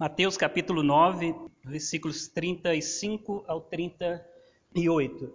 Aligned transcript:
Mateus 0.00 0.36
capítulo 0.36 0.84
9, 0.84 1.34
versículos 1.64 2.28
35 2.28 3.44
ao 3.48 3.60
38. 3.62 5.34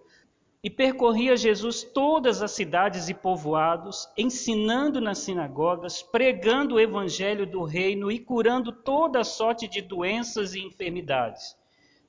E 0.63 0.69
percorria 0.69 1.35
Jesus 1.35 1.83
todas 1.83 2.41
as 2.41 2.51
cidades 2.51 3.09
e 3.09 3.13
povoados, 3.13 4.07
ensinando 4.17 5.01
nas 5.01 5.17
sinagogas, 5.17 6.01
pregando 6.01 6.75
o 6.75 6.79
evangelho 6.79 7.45
do 7.45 7.65
reino 7.65 8.09
e 8.09 8.17
curando 8.17 8.71
toda 8.71 9.25
sorte 9.25 9.67
de 9.67 9.81
doenças 9.81 10.55
e 10.55 10.61
enfermidades. 10.61 11.57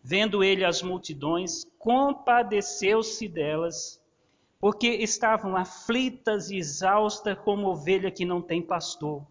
Vendo 0.00 0.44
ele 0.44 0.64
as 0.64 0.80
multidões, 0.80 1.64
compadeceu-se 1.76 3.26
delas, 3.26 4.00
porque 4.60 4.90
estavam 4.90 5.56
aflitas 5.56 6.52
e 6.52 6.56
exaustas 6.56 7.36
como 7.40 7.66
ovelha 7.66 8.12
que 8.12 8.24
não 8.24 8.40
tem 8.40 8.62
pastor. 8.62 9.26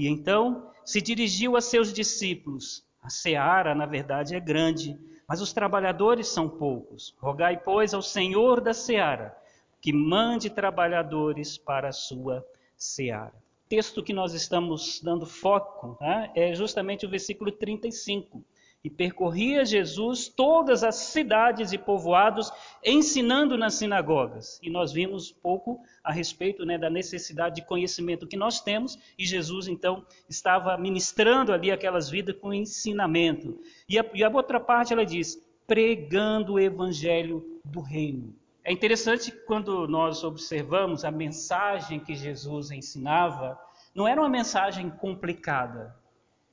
E 0.00 0.08
então 0.08 0.72
se 0.82 0.98
dirigiu 0.98 1.58
a 1.58 1.60
seus 1.60 1.92
discípulos: 1.92 2.82
A 3.02 3.10
seara, 3.10 3.74
na 3.74 3.84
verdade, 3.84 4.34
é 4.34 4.40
grande, 4.40 4.98
mas 5.28 5.42
os 5.42 5.52
trabalhadores 5.52 6.28
são 6.28 6.48
poucos. 6.48 7.14
Rogai, 7.18 7.58
pois, 7.62 7.92
ao 7.92 8.00
Senhor 8.00 8.62
da 8.62 8.72
seara 8.72 9.36
que 9.78 9.92
mande 9.92 10.48
trabalhadores 10.48 11.58
para 11.58 11.90
a 11.90 11.92
sua 11.92 12.42
seara. 12.78 13.34
O 13.66 13.68
texto 13.68 14.02
que 14.02 14.14
nós 14.14 14.32
estamos 14.32 15.02
dando 15.02 15.26
foco 15.26 15.98
né, 16.00 16.32
é 16.34 16.54
justamente 16.54 17.04
o 17.04 17.10
versículo 17.10 17.52
35 17.52 18.42
e 18.82 18.88
percorria 18.88 19.64
Jesus 19.64 20.28
todas 20.28 20.82
as 20.82 20.96
cidades 20.96 21.72
e 21.72 21.78
povoados, 21.78 22.50
ensinando 22.84 23.56
nas 23.58 23.74
sinagogas. 23.74 24.58
E 24.62 24.70
nós 24.70 24.90
vimos 24.90 25.30
pouco 25.30 25.82
a 26.02 26.10
respeito 26.10 26.64
né, 26.64 26.78
da 26.78 26.88
necessidade 26.88 27.56
de 27.56 27.66
conhecimento 27.66 28.26
que 28.26 28.38
nós 28.38 28.60
temos, 28.60 28.98
e 29.18 29.26
Jesus 29.26 29.68
então 29.68 30.04
estava 30.28 30.76
ministrando 30.78 31.52
ali 31.52 31.70
aquelas 31.70 32.08
vidas 32.08 32.36
com 32.36 32.54
ensinamento. 32.54 33.60
E 33.88 33.98
a, 33.98 34.04
e 34.14 34.24
a 34.24 34.30
outra 34.30 34.58
parte 34.58 34.94
ela 34.94 35.04
diz: 35.04 35.38
pregando 35.66 36.54
o 36.54 36.58
evangelho 36.58 37.60
do 37.64 37.80
reino. 37.80 38.34
É 38.64 38.72
interessante 38.72 39.30
quando 39.46 39.86
nós 39.88 40.24
observamos 40.24 41.04
a 41.04 41.10
mensagem 41.10 42.00
que 42.00 42.14
Jesus 42.14 42.70
ensinava, 42.70 43.58
não 43.94 44.06
era 44.06 44.20
uma 44.20 44.28
mensagem 44.28 44.88
complicada, 44.90 45.94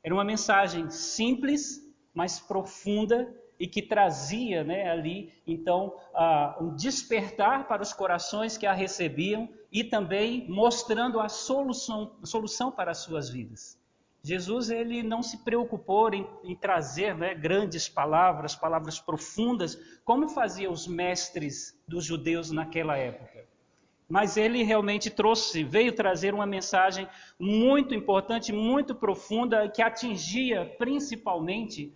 era 0.04 0.14
uma 0.14 0.24
mensagem 0.24 0.90
simples 0.90 1.87
mais 2.18 2.40
profunda 2.40 3.32
e 3.60 3.68
que 3.68 3.80
trazia 3.80 4.64
né, 4.64 4.90
ali, 4.90 5.32
então, 5.46 5.94
uh, 6.16 6.64
um 6.64 6.76
despertar 6.76 7.68
para 7.68 7.84
os 7.84 7.94
corações 7.94 8.58
que 8.58 8.66
a 8.66 8.74
recebiam 8.74 9.48
e 9.72 9.84
também 9.84 10.50
mostrando 10.50 11.20
a 11.20 11.30
solução, 11.30 12.16
solução 12.24 12.72
para 12.72 12.90
as 12.90 13.00
suas 13.00 13.30
vidas. 13.30 13.80
Jesus 14.24 14.72
ele 14.72 15.04
não 15.04 15.22
se 15.22 15.44
preocupou 15.44 16.12
em, 16.12 16.28
em 16.44 16.56
trazer 16.56 17.16
né, 17.16 17.36
grandes 17.36 17.88
palavras, 17.88 18.56
palavras 18.56 19.00
profundas, 19.00 19.78
como 20.04 20.28
faziam 20.28 20.74
os 20.74 20.88
mestres 20.88 21.80
dos 21.88 22.04
judeus 22.04 22.50
naquela 22.50 22.98
época. 22.98 23.46
Mas 24.10 24.38
ele 24.38 24.64
realmente 24.64 25.10
trouxe, 25.10 25.64
veio 25.64 25.94
trazer 25.94 26.34
uma 26.34 26.46
mensagem 26.46 27.08
muito 27.38 27.94
importante, 27.94 28.52
muito 28.52 28.96
profunda, 28.96 29.70
que 29.70 29.82
atingia 29.82 30.66
principalmente 30.80 31.94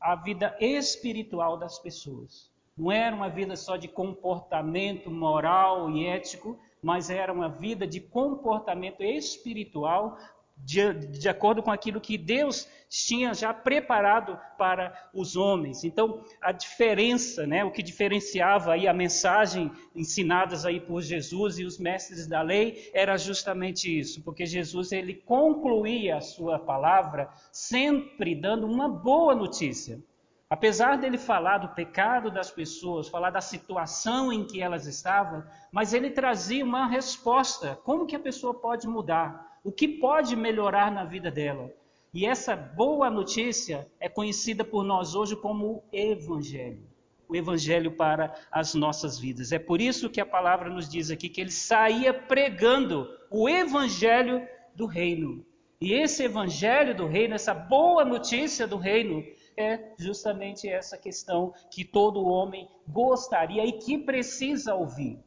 a 0.00 0.14
vida 0.14 0.56
espiritual 0.60 1.56
das 1.56 1.78
pessoas. 1.78 2.50
Não 2.76 2.92
era 2.92 3.14
uma 3.14 3.28
vida 3.28 3.56
só 3.56 3.76
de 3.76 3.88
comportamento 3.88 5.10
moral 5.10 5.90
e 5.90 6.06
ético, 6.06 6.58
mas 6.80 7.10
era 7.10 7.32
uma 7.32 7.48
vida 7.48 7.86
de 7.86 8.00
comportamento 8.00 9.02
espiritual 9.02 10.16
de, 10.64 10.92
de, 10.92 11.28
acordo 11.28 11.62
com 11.62 11.70
aquilo 11.70 12.00
que 12.00 12.18
Deus 12.18 12.68
tinha 12.88 13.34
já 13.34 13.52
preparado 13.54 14.38
para 14.56 15.08
os 15.14 15.36
homens. 15.36 15.84
Então, 15.84 16.22
a 16.40 16.52
diferença, 16.52 17.46
né, 17.46 17.64
o 17.64 17.70
que 17.70 17.82
diferenciava 17.82 18.72
aí 18.72 18.86
a 18.86 18.92
mensagem 18.92 19.70
ensinadas 19.94 20.64
aí 20.64 20.80
por 20.80 21.00
Jesus 21.02 21.58
e 21.58 21.64
os 21.64 21.78
mestres 21.78 22.26
da 22.26 22.42
lei 22.42 22.90
era 22.92 23.16
justamente 23.16 23.98
isso, 23.98 24.22
porque 24.22 24.46
Jesus 24.46 24.92
ele 24.92 25.14
concluía 25.14 26.16
a 26.16 26.20
sua 26.20 26.58
palavra 26.58 27.28
sempre 27.52 28.34
dando 28.34 28.66
uma 28.66 28.88
boa 28.88 29.34
notícia. 29.34 30.02
Apesar 30.50 30.96
dele 30.96 31.18
falar 31.18 31.58
do 31.58 31.68
pecado 31.68 32.30
das 32.30 32.50
pessoas, 32.50 33.08
falar 33.08 33.30
da 33.30 33.40
situação 33.40 34.32
em 34.32 34.46
que 34.46 34.62
elas 34.62 34.86
estavam, 34.86 35.44
mas 35.70 35.92
ele 35.92 36.10
trazia 36.10 36.64
uma 36.64 36.86
resposta. 36.86 37.78
Como 37.84 38.06
que 38.06 38.16
a 38.16 38.20
pessoa 38.20 38.54
pode 38.54 38.88
mudar? 38.88 39.48
o 39.68 39.72
que 39.72 39.86
pode 39.86 40.36
melhorar 40.36 40.90
na 40.90 41.04
vida 41.04 41.30
dela. 41.30 41.70
E 42.12 42.24
essa 42.24 42.56
boa 42.56 43.10
notícia 43.10 43.86
é 44.00 44.08
conhecida 44.08 44.64
por 44.64 44.82
nós 44.82 45.14
hoje 45.14 45.36
como 45.36 45.66
o 45.66 45.84
Evangelho. 45.92 46.82
O 47.28 47.36
Evangelho 47.36 47.92
para 47.92 48.34
as 48.50 48.72
nossas 48.72 49.18
vidas. 49.18 49.52
É 49.52 49.58
por 49.58 49.80
isso 49.80 50.08
que 50.08 50.20
a 50.20 50.26
palavra 50.26 50.70
nos 50.70 50.88
diz 50.88 51.10
aqui 51.10 51.28
que 51.28 51.40
ele 51.40 51.50
saía 51.50 52.14
pregando 52.14 53.06
o 53.30 53.46
Evangelho 53.46 54.46
do 54.74 54.86
Reino. 54.86 55.44
E 55.78 55.92
esse 55.92 56.24
Evangelho 56.24 56.96
do 56.96 57.06
Reino, 57.06 57.34
essa 57.34 57.52
boa 57.52 58.04
notícia 58.04 58.66
do 58.66 58.78
Reino, 58.78 59.22
é 59.58 59.92
justamente 59.98 60.68
essa 60.68 60.96
questão 60.96 61.52
que 61.70 61.84
todo 61.84 62.24
homem 62.24 62.68
gostaria 62.86 63.64
e 63.66 63.72
que 63.72 63.98
precisa 63.98 64.74
ouvir. 64.74 65.18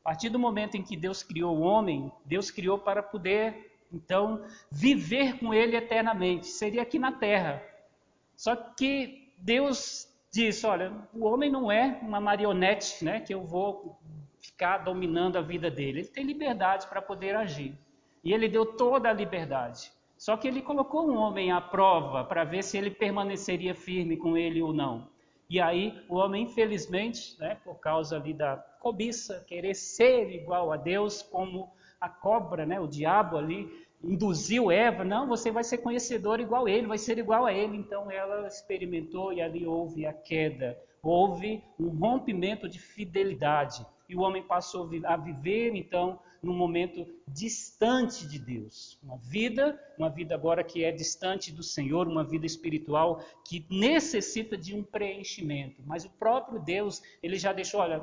A 0.00 0.04
partir 0.04 0.28
do 0.28 0.38
momento 0.38 0.76
em 0.76 0.82
que 0.82 0.96
Deus 0.96 1.22
criou 1.22 1.56
o 1.56 1.60
homem, 1.60 2.10
Deus 2.24 2.50
criou 2.50 2.78
para 2.78 3.02
poder, 3.02 3.70
então, 3.92 4.44
viver 4.70 5.38
com 5.38 5.52
ele 5.52 5.76
eternamente. 5.76 6.46
Seria 6.46 6.82
aqui 6.82 6.98
na 6.98 7.12
terra. 7.12 7.62
Só 8.36 8.56
que 8.56 9.34
Deus 9.36 10.08
disse: 10.32 10.64
olha, 10.64 10.92
o 11.12 11.26
homem 11.26 11.50
não 11.50 11.70
é 11.70 11.98
uma 12.02 12.20
marionete, 12.20 13.04
né, 13.04 13.20
que 13.20 13.34
eu 13.34 13.44
vou 13.44 13.98
ficar 14.38 14.78
dominando 14.78 15.36
a 15.36 15.42
vida 15.42 15.70
dele. 15.70 16.00
Ele 16.00 16.08
tem 16.08 16.24
liberdade 16.24 16.86
para 16.86 17.02
poder 17.02 17.36
agir. 17.36 17.76
E 18.22 18.32
ele 18.32 18.48
deu 18.48 18.64
toda 18.64 19.08
a 19.08 19.12
liberdade. 19.12 19.92
Só 20.20 20.36
que 20.36 20.46
ele 20.46 20.60
colocou 20.60 21.10
um 21.10 21.16
homem 21.16 21.50
à 21.50 21.62
prova 21.62 22.22
para 22.22 22.44
ver 22.44 22.62
se 22.62 22.76
ele 22.76 22.90
permaneceria 22.90 23.74
firme 23.74 24.18
com 24.18 24.36
ele 24.36 24.60
ou 24.60 24.70
não. 24.70 25.08
E 25.48 25.58
aí 25.58 25.98
o 26.10 26.16
homem, 26.16 26.42
infelizmente, 26.42 27.40
né, 27.40 27.56
por 27.64 27.76
causa 27.76 28.16
ali 28.16 28.34
da 28.34 28.58
cobiça, 28.80 29.42
querer 29.48 29.72
ser 29.72 30.30
igual 30.30 30.72
a 30.72 30.76
Deus, 30.76 31.22
como 31.22 31.70
a 31.98 32.10
cobra, 32.10 32.66
né, 32.66 32.78
o 32.78 32.86
diabo 32.86 33.38
ali, 33.38 33.66
induziu 34.04 34.70
Eva, 34.70 35.04
não, 35.04 35.26
você 35.26 35.50
vai 35.50 35.64
ser 35.64 35.78
conhecedor 35.78 36.38
igual 36.38 36.66
a 36.66 36.70
ele, 36.70 36.86
vai 36.86 36.98
ser 36.98 37.16
igual 37.16 37.46
a 37.46 37.54
ele. 37.54 37.78
Então 37.78 38.10
ela 38.10 38.46
experimentou 38.46 39.32
e 39.32 39.40
ali 39.40 39.66
houve 39.66 40.04
a 40.04 40.12
queda, 40.12 40.78
houve 41.02 41.64
um 41.78 41.88
rompimento 41.88 42.68
de 42.68 42.78
fidelidade. 42.78 43.86
E 44.06 44.14
o 44.14 44.20
homem 44.20 44.42
passou 44.42 44.86
a 45.04 45.16
viver, 45.16 45.74
então, 45.74 46.18
num 46.42 46.54
momento 46.54 47.06
distante 47.28 48.26
de 48.26 48.38
Deus. 48.38 48.98
Uma 49.02 49.16
vida, 49.18 49.78
uma 49.98 50.08
vida 50.08 50.34
agora 50.34 50.64
que 50.64 50.84
é 50.84 50.90
distante 50.90 51.52
do 51.52 51.62
Senhor, 51.62 52.08
uma 52.08 52.24
vida 52.24 52.46
espiritual 52.46 53.22
que 53.44 53.66
necessita 53.70 54.56
de 54.56 54.74
um 54.74 54.82
preenchimento. 54.82 55.82
Mas 55.86 56.04
o 56.04 56.10
próprio 56.10 56.60
Deus, 56.60 57.02
ele 57.22 57.36
já 57.36 57.52
deixou, 57.52 57.80
olha, 57.80 58.02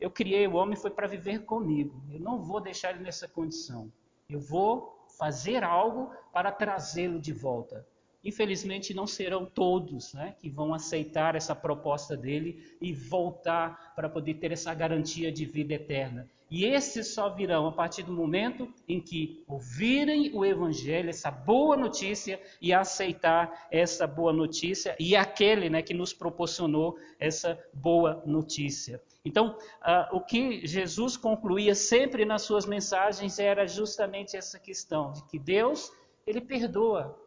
eu 0.00 0.10
criei 0.10 0.46
o 0.46 0.54
homem 0.54 0.76
foi 0.76 0.90
para 0.90 1.06
viver 1.06 1.44
comigo. 1.44 2.02
Eu 2.10 2.20
não 2.20 2.42
vou 2.42 2.60
deixar 2.60 2.90
ele 2.90 3.02
nessa 3.02 3.26
condição. 3.26 3.90
Eu 4.28 4.40
vou 4.40 5.04
fazer 5.18 5.64
algo 5.64 6.12
para 6.32 6.52
trazê-lo 6.52 7.18
de 7.18 7.32
volta. 7.32 7.86
Infelizmente, 8.26 8.92
não 8.92 9.06
serão 9.06 9.46
todos 9.46 10.12
né, 10.12 10.34
que 10.40 10.50
vão 10.50 10.74
aceitar 10.74 11.36
essa 11.36 11.54
proposta 11.54 12.16
dele 12.16 12.76
e 12.80 12.92
voltar 12.92 13.94
para 13.94 14.08
poder 14.08 14.34
ter 14.34 14.50
essa 14.50 14.74
garantia 14.74 15.30
de 15.30 15.44
vida 15.44 15.74
eterna. 15.74 16.28
E 16.50 16.64
esses 16.64 17.14
só 17.14 17.28
virão 17.28 17.68
a 17.68 17.72
partir 17.72 18.02
do 18.02 18.12
momento 18.12 18.68
em 18.88 19.00
que 19.00 19.44
ouvirem 19.46 20.32
o 20.34 20.44
Evangelho, 20.44 21.08
essa 21.08 21.30
boa 21.30 21.76
notícia, 21.76 22.40
e 22.60 22.72
aceitar 22.72 23.68
essa 23.70 24.08
boa 24.08 24.32
notícia 24.32 24.96
e 24.98 25.14
aquele 25.14 25.70
né, 25.70 25.80
que 25.80 25.94
nos 25.94 26.12
proporcionou 26.12 26.98
essa 27.20 27.56
boa 27.72 28.24
notícia. 28.26 29.00
Então, 29.24 29.56
uh, 29.82 30.16
o 30.16 30.20
que 30.20 30.66
Jesus 30.66 31.16
concluía 31.16 31.76
sempre 31.76 32.24
nas 32.24 32.42
suas 32.42 32.66
mensagens 32.66 33.38
era 33.38 33.68
justamente 33.68 34.36
essa 34.36 34.58
questão 34.58 35.12
de 35.12 35.22
que 35.26 35.38
Deus, 35.38 35.92
ele 36.26 36.40
perdoa 36.40 37.24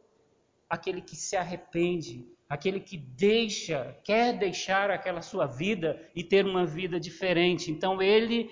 aquele 0.69 1.01
que 1.01 1.15
se 1.15 1.35
arrepende, 1.35 2.27
aquele 2.47 2.79
que 2.79 2.97
deixa, 2.97 3.97
quer 4.03 4.37
deixar 4.37 4.91
aquela 4.91 5.21
sua 5.21 5.45
vida 5.45 5.99
e 6.15 6.23
ter 6.23 6.45
uma 6.45 6.65
vida 6.65 6.99
diferente. 6.99 7.71
Então 7.71 8.01
ele 8.01 8.49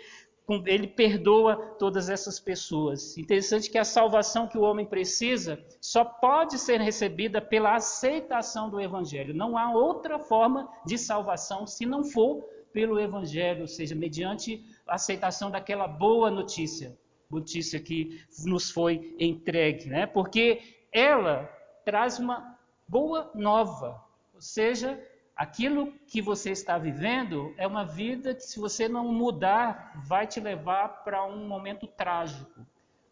ele 0.66 0.88
perdoa 0.88 1.58
todas 1.78 2.10
essas 2.10 2.40
pessoas. 2.40 3.18
Interessante 3.18 3.70
que 3.70 3.78
a 3.78 3.84
salvação 3.84 4.48
que 4.48 4.58
o 4.58 4.62
homem 4.62 4.86
precisa 4.86 5.62
só 5.82 6.06
pode 6.06 6.58
ser 6.58 6.80
recebida 6.80 7.42
pela 7.42 7.76
aceitação 7.76 8.70
do 8.70 8.80
evangelho. 8.80 9.34
Não 9.34 9.58
há 9.58 9.74
outra 9.74 10.18
forma 10.18 10.70
de 10.86 10.98
salvação 10.98 11.68
se 11.68 11.86
não 11.86 12.06
for 12.06 12.46
pelo 12.72 12.98
evangelho, 12.98 13.62
ou 13.62 13.68
seja, 13.68 13.94
mediante 13.94 14.64
a 14.88 14.96
aceitação 14.96 15.52
daquela 15.52 15.86
boa 15.86 16.32
notícia, 16.32 16.98
notícia 17.30 17.78
que 17.78 18.22
nos 18.46 18.72
foi 18.72 19.16
entregue, 19.20 19.90
né? 19.90 20.06
Porque 20.06 20.62
ela 20.94 21.57
traz 21.88 22.20
uma 22.20 22.60
boa 22.86 23.32
nova. 23.34 24.04
Ou 24.36 24.42
seja, 24.42 25.02
aquilo 25.34 25.94
que 26.06 26.22
você 26.22 26.52
está 26.52 26.78
vivendo 26.78 27.56
é 27.58 27.66
uma 27.66 27.86
vida 27.86 28.36
que, 28.36 28.44
se 28.44 28.60
você 28.60 28.90
não 28.90 29.14
mudar, 29.14 29.94
vai 30.06 30.28
te 30.28 30.42
levar 30.42 31.06
para 31.06 31.26
um 31.26 31.48
momento 31.48 31.88
trágico. 31.88 32.60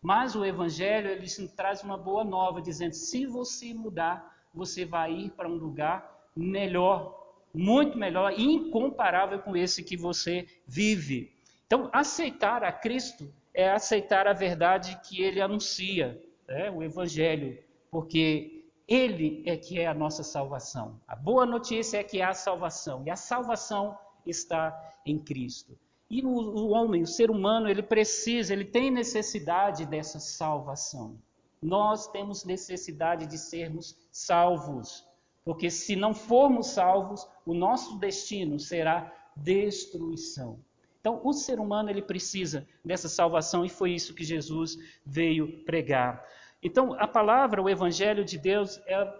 Mas 0.02 0.36
o 0.36 0.44
Evangelho 0.44 1.08
ele 1.08 1.26
traz 1.56 1.84
uma 1.84 1.98
boa 1.98 2.26
nova, 2.26 2.62
dizendo: 2.62 2.94
se 2.96 3.26
você 3.26 3.74
mudar, 3.74 4.36
você 4.54 4.84
vai 4.84 5.14
ir 5.14 5.30
para 5.32 5.48
um 5.48 5.56
lugar 5.56 6.28
melhor, 6.36 7.32
muito 7.54 7.98
melhor 7.98 8.38
incomparável 8.38 9.40
com 9.40 9.56
esse 9.56 9.86
que 9.86 9.96
você 9.96 10.46
vive. 10.68 11.34
Então, 11.66 11.90
aceitar 11.94 12.62
a 12.62 12.74
Cristo 12.74 13.34
é 13.54 13.72
aceitar 13.72 14.28
a 14.28 14.34
verdade 14.34 15.00
que 15.02 15.22
ele 15.22 15.40
anuncia, 15.40 16.22
né? 16.46 16.70
o 16.70 16.84
Evangelho, 16.84 17.58
porque 17.90 18.55
ele 18.88 19.44
é 19.46 19.58
que 19.58 19.80
é 19.80 19.88
a 19.88 19.94
nossa 19.94 20.24
salvação. 20.24 21.00
A 21.08 21.16
boa 21.16 21.46
notícia 21.46 21.98
é 21.98 22.04
que 22.04 22.22
há 22.22 22.34
salvação, 22.34 23.04
e 23.06 23.10
a 23.10 23.16
salvação 23.16 23.98
está 24.26 24.94
em 25.06 25.18
Cristo. 25.18 25.78
E 26.10 26.24
o, 26.24 26.30
o 26.30 26.70
homem, 26.70 27.02
o 27.02 27.08
ser 27.08 27.32
humano, 27.32 27.68
ele 27.68 27.82
precisa, 27.82 28.54
ele 28.54 28.66
tem 28.66 28.92
necessidade 28.92 29.86
dessa 29.86 30.20
salvação. 30.20 31.18
Nós 31.62 32.08
temos 32.08 32.46
necessidade 32.46 33.26
de 33.26 33.38
sermos 33.38 33.98
salvos, 34.12 35.04
porque 35.44 35.70
se 35.70 35.96
não 35.96 36.14
formos 36.14 36.68
salvos, 36.68 37.28
o 37.46 37.54
nosso 37.54 37.98
destino 37.98 38.60
será 38.60 39.12
destruição. 39.36 40.60
Então, 41.00 41.22
o 41.24 41.34
ser 41.34 41.60
humano 41.60 41.90
ele 41.90 42.02
precisa 42.02 42.68
dessa 42.84 43.08
salvação 43.08 43.64
e 43.64 43.70
foi 43.70 43.92
isso 43.92 44.14
que 44.14 44.24
Jesus 44.24 44.78
veio 45.06 45.64
pregar. 45.64 46.24
Então, 46.66 46.94
a 47.00 47.08
palavra, 47.08 47.62
o 47.62 47.70
evangelho 47.70 48.26
de 48.26 48.38
Deus 48.38 48.82
é, 48.88 49.14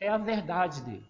é 0.00 0.08
a 0.08 0.18
verdade 0.18 0.82
dele. 0.82 1.08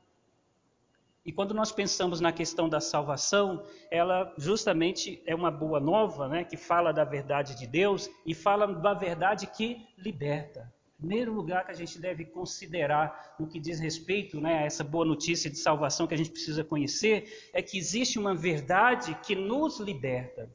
E 1.25 1.33
quando 1.33 1.55
nós 1.55 1.73
pensamos 1.73 2.21
na 2.21 2.33
questão 2.33 2.69
da 2.69 2.81
salvação, 2.81 3.65
ela 3.91 4.33
justamente 4.37 5.23
é 5.27 5.35
uma 5.35 5.51
boa 5.51 5.81
nova, 5.81 6.29
né, 6.29 6.45
que 6.45 6.57
fala 6.57 6.93
da 6.93 7.05
verdade 7.05 7.59
de 7.59 7.67
Deus 7.67 8.11
e 8.27 8.35
fala 8.35 8.67
da 8.67 8.93
verdade 8.93 9.47
que 9.47 9.87
liberta 9.97 10.71
primeiro 11.01 11.33
lugar 11.33 11.65
que 11.65 11.73
a 11.73 11.75
gente 11.75 11.99
deve 11.99 12.27
considerar 12.27 13.35
no 13.41 13.47
que 13.47 13.59
diz 13.59 13.81
respeito 13.81 14.39
né, 14.39 14.59
a 14.59 14.67
essa 14.67 14.85
boa 14.85 15.05
notícia 15.05 15.51
de 15.51 15.57
salvação 15.57 16.07
que 16.07 16.13
a 16.13 16.17
gente 16.17 16.31
precisa 16.31 16.63
conhecer 16.63 17.51
é 17.55 17.63
que 17.63 17.79
existe 17.79 18.19
uma 18.19 18.35
verdade 18.35 19.19
que 19.25 19.35
nos 19.35 19.81
liberta. 19.81 20.51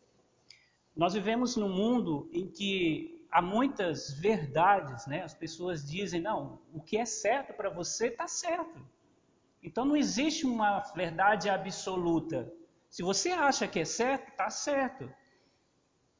Nós 0.95 1.15
vivemos 1.15 1.57
num 1.57 1.67
mundo 1.67 2.29
em 2.31 2.47
que 2.47 3.14
há 3.35 3.41
muitas 3.41 4.11
verdades, 4.11 5.05
né? 5.07 5.21
As 5.21 5.33
pessoas 5.33 5.85
dizem, 5.85 6.21
não, 6.21 6.57
o 6.73 6.79
que 6.79 6.95
é 6.95 7.05
certo 7.05 7.53
para 7.53 7.69
você 7.69 8.07
está 8.07 8.29
certo. 8.29 8.79
Então 9.61 9.83
não 9.83 9.97
existe 9.97 10.45
uma 10.45 10.79
verdade 10.95 11.49
absoluta. 11.49 12.49
Se 12.89 13.03
você 13.03 13.31
acha 13.31 13.67
que 13.67 13.81
é 13.81 13.83
certo, 13.83 14.29
está 14.29 14.49
certo. 14.49 15.13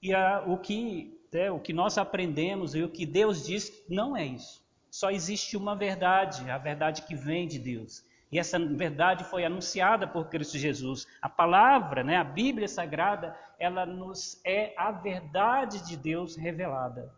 E 0.02 0.14
a, 0.14 0.44
o 0.46 0.58
que 0.58 1.18
né, 1.32 1.50
o 1.50 1.60
que 1.60 1.72
nós 1.72 1.98
aprendemos 1.98 2.76
e 2.76 2.84
o 2.84 2.90
que 2.90 3.06
Deus 3.06 3.46
diz 3.46 3.72
não 3.90 4.16
é 4.18 4.26
isso. 4.26 4.62
Só 4.92 5.10
existe 5.10 5.56
uma 5.56 5.74
verdade, 5.74 6.50
a 6.52 6.58
verdade 6.58 7.04
que 7.04 7.16
vem 7.16 7.48
de 7.48 7.60
Deus. 7.60 8.04
E 8.32 8.40
essa 8.40 8.60
verdade 8.60 9.24
foi 9.26 9.46
anunciada 9.46 10.08
por 10.08 10.28
Cristo 10.28 10.58
Jesus. 10.58 11.08
A 11.22 11.30
palavra, 11.30 12.04
né, 12.04 12.18
a 12.18 12.24
Bíblia 12.24 12.68
Sagrada, 12.68 13.38
ela 13.60 13.86
nos 13.86 14.42
é 14.44 14.74
a 14.78 14.92
verdade 14.92 15.86
de 15.86 15.96
Deus 15.96 16.36
revelada. 16.36 17.14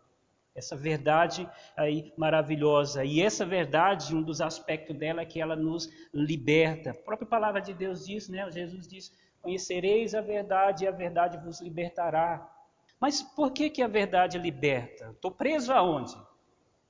Essa 0.54 0.76
verdade 0.76 1.48
aí 1.76 2.12
maravilhosa. 2.16 3.04
E 3.04 3.22
essa 3.22 3.46
verdade, 3.46 4.14
um 4.14 4.22
dos 4.22 4.40
aspectos 4.40 4.96
dela 4.96 5.22
é 5.22 5.24
que 5.24 5.40
ela 5.40 5.54
nos 5.54 5.88
liberta. 6.12 6.90
A 6.90 6.94
própria 6.94 7.28
palavra 7.28 7.60
de 7.60 7.72
Deus 7.72 8.04
diz, 8.04 8.28
né? 8.28 8.50
Jesus 8.50 8.88
diz: 8.88 9.12
"Conhecereis 9.40 10.14
a 10.14 10.20
verdade 10.20 10.84
e 10.84 10.88
a 10.88 10.90
verdade 10.90 11.38
vos 11.38 11.60
libertará". 11.60 12.52
Mas 13.00 13.22
por 13.22 13.52
que, 13.52 13.70
que 13.70 13.82
a 13.82 13.88
verdade 13.88 14.36
liberta? 14.36 15.10
Estou 15.10 15.30
preso 15.30 15.72
aonde? 15.72 16.16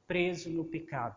Preso 0.06 0.50
no 0.50 0.64
pecado. 0.64 1.16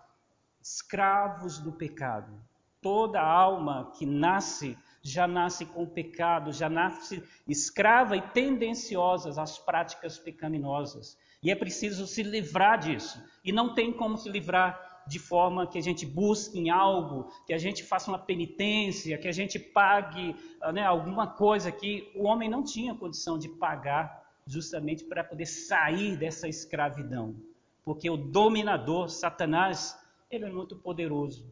Escravos 0.62 1.58
do 1.60 1.72
pecado. 1.72 2.38
Toda 2.82 3.22
alma 3.22 3.92
que 3.98 4.06
nasce 4.06 4.78
já 5.04 5.28
nasce 5.28 5.66
com 5.66 5.86
pecado, 5.86 6.52
já 6.52 6.70
nasce 6.70 7.24
escrava 7.48 8.16
e 8.16 8.22
tendenciosa 8.22 9.42
às 9.42 9.58
práticas 9.58 10.18
pecaminosas. 10.20 11.18
E 11.44 11.50
é 11.50 11.56
preciso 11.56 12.06
se 12.06 12.22
livrar 12.22 12.80
disso. 12.80 13.24
E 13.44 13.52
não 13.52 13.74
tem 13.74 13.92
como 13.92 14.18
se 14.18 14.30
livrar 14.30 15.04
de 15.08 15.18
forma 15.18 15.66
que 15.66 15.78
a 15.78 15.82
gente 15.82 16.06
busque 16.06 16.60
em 16.60 16.70
algo, 16.70 17.32
que 17.48 17.54
a 17.54 17.58
gente 17.58 17.84
faça 17.84 18.12
uma 18.12 18.20
penitência, 18.20 19.18
que 19.18 19.28
a 19.28 19.32
gente 19.32 19.58
pague 19.58 20.36
né, 20.72 20.86
alguma 20.86 21.26
coisa 21.26 21.72
que 21.72 22.12
o 22.16 22.24
homem 22.24 22.50
não 22.50 22.64
tinha 22.64 22.94
condição 22.94 23.38
de 23.38 23.50
pagar 23.50 24.22
justamente 24.46 25.04
para 25.04 25.24
poder 25.24 25.48
sair 25.48 26.16
dessa 26.16 26.48
escravidão. 26.48 27.36
Porque 27.84 28.10
o 28.10 28.18
dominador, 28.18 29.10
Satanás, 29.10 29.98
ele 30.30 30.46
é 30.46 30.52
muito 30.52 30.76
poderoso. 30.76 31.52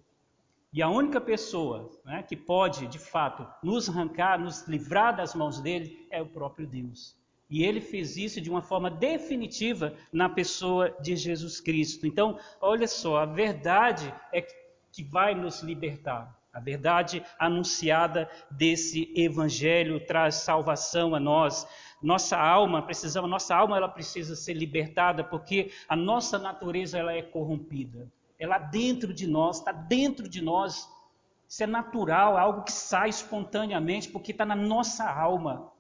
E 0.72 0.84
a 0.84 0.90
única 0.90 1.20
pessoa 1.20 1.90
né, 2.06 2.22
que 2.22 2.36
pode, 2.36 2.88
de 2.88 3.00
fato, 3.00 3.48
nos 3.64 3.90
arrancar, 3.90 4.40
nos 4.40 4.68
livrar 4.68 5.16
das 5.16 5.34
mãos 5.34 5.60
dele, 5.60 6.08
é 6.12 6.22
o 6.22 6.28
próprio 6.28 6.68
Deus. 6.68 7.18
E 7.50 7.64
ele 7.64 7.82
fez 7.82 8.16
isso 8.16 8.40
de 8.40 8.50
uma 8.50 8.62
forma 8.62 8.92
definitiva 8.92 9.96
na 10.14 10.30
pessoa 10.30 10.96
de 11.02 11.16
Jesus 11.16 11.60
Cristo. 11.60 12.06
Então, 12.06 12.38
olha 12.62 12.88
só, 12.88 13.18
a 13.18 13.26
verdade 13.26 14.14
é 14.32 14.46
que 14.92 15.04
vai 15.04 15.34
nos 15.34 15.62
libertar. 15.64 16.38
A 16.54 16.60
verdade 16.60 17.24
anunciada 17.40 18.30
desse 18.52 19.12
evangelho 19.16 20.06
traz 20.06 20.36
salvação 20.36 21.16
a 21.16 21.20
nós. 21.20 21.68
Nossa 22.02 22.38
alma 22.38 22.84
precisamos, 22.84 23.30
nossa 23.30 23.56
alma 23.56 23.78
ela 23.78 23.90
precisa 23.90 24.36
ser 24.36 24.54
libertada 24.54 25.24
porque 25.24 25.72
a 25.88 25.96
nossa 25.96 26.38
natureza 26.38 26.98
ela 26.98 27.14
é 27.14 27.22
corrompida. 27.22 28.12
Ela 28.40 28.58
dentro 28.58 29.14
de 29.14 29.28
nós, 29.28 29.58
está 29.58 29.72
dentro 29.72 30.30
de 30.30 30.42
nós. 30.42 30.90
Isso 31.48 31.64
é 31.64 31.68
natural, 31.68 32.38
é 32.38 32.42
algo 32.42 32.64
que 32.64 32.72
sai 32.72 33.10
espontaneamente 33.10 34.10
porque 34.10 34.32
está 34.32 34.46
na 34.46 34.56
nossa 34.56 35.10
alma. 35.10 35.72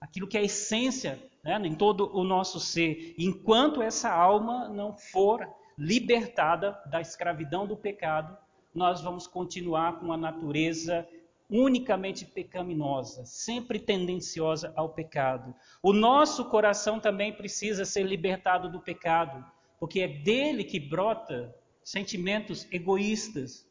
Aquilo 0.00 0.28
que 0.28 0.36
é 0.36 0.40
a 0.40 0.44
essência 0.44 1.18
né, 1.42 1.60
em 1.64 1.74
todo 1.74 2.14
o 2.16 2.22
nosso 2.22 2.60
ser. 2.60 3.14
Enquanto 3.18 3.82
essa 3.82 4.10
alma 4.10 4.68
não 4.68 4.92
for 4.92 5.46
libertada 5.76 6.78
da 6.86 7.00
escravidão 7.00 7.66
do 7.66 7.76
pecado, 7.76 8.36
nós 8.74 9.00
vamos 9.00 9.26
continuar 9.26 9.98
com 9.98 10.12
a 10.12 10.16
natureza 10.16 11.06
unicamente 11.50 12.24
pecaminosa, 12.24 13.24
sempre 13.24 13.78
tendenciosa 13.80 14.72
ao 14.76 14.90
pecado. 14.90 15.52
O 15.82 15.92
nosso 15.92 16.44
coração 16.44 17.00
também 17.00 17.32
precisa 17.32 17.84
ser 17.84 18.04
libertado 18.04 18.70
do 18.70 18.80
pecado, 18.80 19.44
porque 19.78 20.00
é 20.00 20.08
dele 20.08 20.62
que 20.62 20.78
brota 20.78 21.52
sentimentos 21.82 22.66
egoístas, 22.70 23.66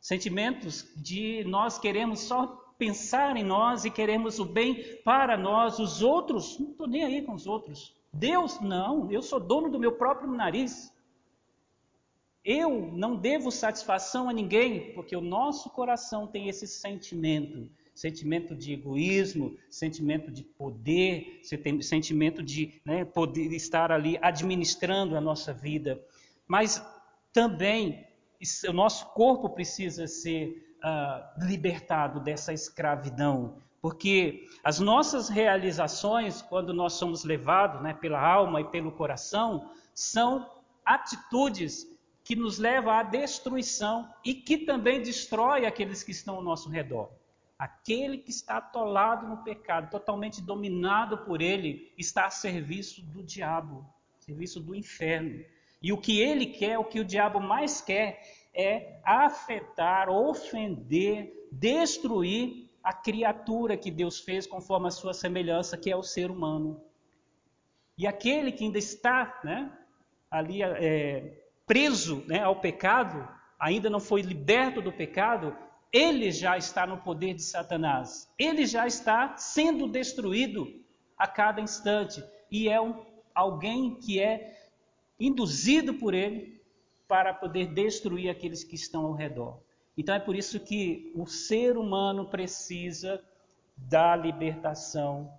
sentimentos 0.00 0.86
de 0.96 1.44
nós 1.44 1.78
queremos 1.78 2.20
só 2.20 2.46
pensar 2.78 3.36
em 3.36 3.44
nós 3.44 3.84
e 3.84 3.90
queremos 3.90 4.38
o 4.38 4.44
bem 4.44 5.00
para 5.04 5.36
nós, 5.36 5.78
os 5.78 6.02
outros, 6.02 6.58
não 6.58 6.70
estou 6.70 6.86
nem 6.86 7.04
aí 7.04 7.22
com 7.22 7.34
os 7.34 7.46
outros. 7.46 7.94
Deus, 8.12 8.60
não, 8.60 9.10
eu 9.10 9.22
sou 9.22 9.40
dono 9.40 9.70
do 9.70 9.78
meu 9.78 9.92
próprio 9.92 10.30
nariz. 10.30 10.92
Eu 12.44 12.92
não 12.92 13.16
devo 13.16 13.50
satisfação 13.50 14.28
a 14.28 14.32
ninguém, 14.32 14.92
porque 14.92 15.16
o 15.16 15.20
nosso 15.20 15.68
coração 15.70 16.26
tem 16.26 16.48
esse 16.48 16.66
sentimento, 16.66 17.68
sentimento 17.92 18.54
de 18.54 18.72
egoísmo, 18.72 19.56
sentimento 19.68 20.30
de 20.30 20.44
poder, 20.44 21.40
sentimento 21.82 22.42
de 22.42 22.80
né, 22.84 23.04
poder 23.04 23.52
estar 23.52 23.90
ali 23.90 24.16
administrando 24.22 25.16
a 25.16 25.20
nossa 25.20 25.52
vida. 25.52 26.00
Mas 26.46 26.80
também 27.36 28.08
o 28.66 28.72
nosso 28.72 29.12
corpo 29.12 29.50
precisa 29.50 30.06
ser 30.06 30.74
uh, 30.82 31.46
libertado 31.46 32.18
dessa 32.18 32.50
escravidão, 32.50 33.58
porque 33.82 34.48
as 34.64 34.80
nossas 34.80 35.28
realizações, 35.28 36.40
quando 36.40 36.72
nós 36.72 36.94
somos 36.94 37.24
levados 37.24 37.82
né, 37.82 37.92
pela 37.92 38.18
alma 38.18 38.62
e 38.62 38.64
pelo 38.64 38.90
coração, 38.90 39.70
são 39.94 40.50
atitudes 40.82 41.86
que 42.24 42.34
nos 42.34 42.58
leva 42.58 42.94
à 42.94 43.02
destruição 43.02 44.10
e 44.24 44.32
que 44.32 44.56
também 44.56 45.02
destrói 45.02 45.66
aqueles 45.66 46.02
que 46.02 46.12
estão 46.12 46.36
ao 46.36 46.42
nosso 46.42 46.70
redor. 46.70 47.10
Aquele 47.58 48.16
que 48.16 48.30
está 48.30 48.56
atolado 48.56 49.28
no 49.28 49.44
pecado, 49.44 49.90
totalmente 49.90 50.40
dominado 50.40 51.18
por 51.18 51.42
ele, 51.42 51.92
está 51.98 52.24
a 52.24 52.30
serviço 52.30 53.02
do 53.02 53.22
diabo, 53.22 53.86
serviço 54.20 54.58
do 54.58 54.74
inferno. 54.74 55.44
E 55.86 55.92
o 55.92 55.96
que 55.96 56.20
ele 56.20 56.46
quer, 56.46 56.76
o 56.80 56.84
que 56.84 56.98
o 56.98 57.04
diabo 57.04 57.38
mais 57.38 57.80
quer, 57.80 58.20
é 58.52 58.98
afetar, 59.04 60.08
ofender, 60.08 61.46
destruir 61.52 62.68
a 62.82 62.92
criatura 62.92 63.76
que 63.76 63.88
Deus 63.88 64.18
fez 64.18 64.48
conforme 64.48 64.88
a 64.88 64.90
sua 64.90 65.14
semelhança, 65.14 65.78
que 65.78 65.88
é 65.88 65.94
o 65.94 66.02
ser 66.02 66.28
humano. 66.28 66.82
E 67.96 68.04
aquele 68.04 68.50
que 68.50 68.64
ainda 68.64 68.78
está 68.78 69.38
né, 69.44 69.70
ali 70.28 70.60
é, 70.60 71.40
preso 71.64 72.24
né, 72.26 72.42
ao 72.42 72.56
pecado, 72.56 73.24
ainda 73.56 73.88
não 73.88 74.00
foi 74.00 74.22
liberto 74.22 74.82
do 74.82 74.90
pecado, 74.92 75.56
ele 75.92 76.32
já 76.32 76.58
está 76.58 76.84
no 76.84 76.98
poder 76.98 77.34
de 77.34 77.44
Satanás. 77.44 78.28
Ele 78.36 78.66
já 78.66 78.88
está 78.88 79.36
sendo 79.36 79.86
destruído 79.86 80.66
a 81.16 81.28
cada 81.28 81.60
instante. 81.60 82.20
E 82.50 82.68
é 82.68 82.80
um, 82.80 83.06
alguém 83.32 83.94
que 84.00 84.20
é 84.20 84.65
induzido 85.18 85.94
por 85.94 86.14
ele 86.14 86.60
para 87.08 87.32
poder 87.32 87.72
destruir 87.72 88.28
aqueles 88.28 88.64
que 88.64 88.74
estão 88.74 89.06
ao 89.06 89.12
redor. 89.12 89.58
Então 89.96 90.14
é 90.14 90.18
por 90.18 90.36
isso 90.36 90.60
que 90.60 91.12
o 91.14 91.26
ser 91.26 91.76
humano 91.76 92.26
precisa 92.26 93.22
da 93.76 94.14
libertação 94.16 95.32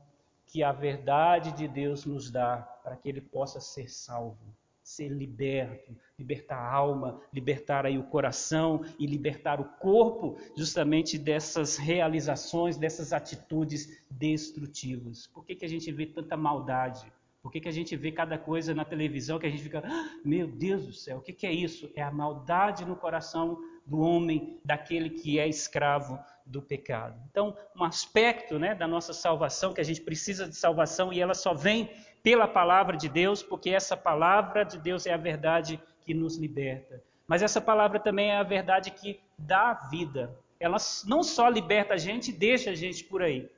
que 0.48 0.63
a 0.63 0.72
verdade 0.72 1.51
de 1.51 1.67
Deus 1.67 2.05
nos 2.05 2.31
dá 2.31 2.57
para 2.84 2.96
que 2.96 3.10
ele 3.10 3.22
possa 3.22 3.60
ser 3.60 3.89
salvo, 3.89 4.38
ser 4.81 5.10
liberto, 5.10 5.96
libertar 6.17 6.55
a 6.55 6.74
alma, 6.74 7.22
libertar 7.34 7.86
aí 7.86 7.98
o 7.98 8.03
coração 8.03 8.84
e 8.98 9.05
libertar 9.05 9.60
o 9.60 9.65
corpo 9.65 10.38
justamente 10.55 11.17
dessas 11.17 11.75
realizações, 11.75 12.77
dessas 12.77 13.12
atitudes 13.12 14.05
destrutivas. 14.10 15.27
Por 15.27 15.46
que, 15.46 15.55
que 15.55 15.65
a 15.65 15.69
gente 15.69 15.91
vê 15.91 16.05
tanta 16.05 16.38
maldade? 16.38 17.12
Por 17.41 17.51
que, 17.51 17.62
que 17.62 17.70
a 17.70 17.74
gente 17.74 17.96
vê 17.96 18.12
cada 18.12 18.38
coisa 18.38 18.74
na 18.74 18.84
televisão 18.84 19.39
que 19.39 19.46
a 19.46 19.50
gente 19.50 19.63
fica, 19.63 19.82
ah, 19.86 20.20
meu 20.25 20.48
Deus 20.48 20.86
do 20.86 20.94
céu, 20.94 21.17
o 21.17 21.22
que, 21.22 21.32
que 21.32 21.48
é 21.48 21.51
isso? 21.51 21.89
É 21.96 22.01
a 22.01 22.12
maldade 22.12 22.84
no 22.84 22.96
coração 22.96 23.58
do 23.86 24.00
homem, 24.00 24.60
daquele 24.65 25.10
que 25.10 25.39
é 25.39 25.48
escravo 25.48 26.20
do 26.46 26.62
pecado. 26.62 27.17
Então, 27.29 27.56
um 27.75 27.84
aspecto 27.84 28.60
né, 28.60 28.75
da 28.75 28.88
nossa 28.88 29.13
salvação, 29.13 29.74
que 29.74 29.82
a 29.82 29.84
gente 29.84 30.01
precisa 30.01 30.48
de 30.48 30.56
salvação 30.56 31.13
e 31.13 31.22
ela 31.22 31.34
só 31.34 31.53
vem 31.53 31.89
pela 32.22 32.48
palavra 32.48 32.98
de 32.98 33.08
Deus, 33.08 33.41
porque 33.41 33.70
essa 33.70 33.96
palavra 33.96 34.63
de 34.63 34.77
Deus 34.77 35.06
é 35.06 35.13
a 35.13 35.17
verdade 35.17 35.82
que 36.01 36.13
nos 36.13 36.38
liberta. 36.38 37.01
Mas 37.27 37.41
essa 37.41 37.62
palavra 37.62 38.00
também 38.00 38.32
é 38.32 38.38
a 38.38 38.44
verdade 38.44 38.91
que 38.91 39.20
dá 39.38 39.74
vida. 39.89 40.38
Ela 40.60 40.77
não 41.06 41.22
só 41.24 41.50
liberta 41.50 41.94
a 41.94 41.98
gente 41.98 42.32
e 42.32 42.34
deixa 42.34 42.72
a 42.72 42.75
gente 42.75 43.03
por 43.03 43.22
aí, 43.22 43.50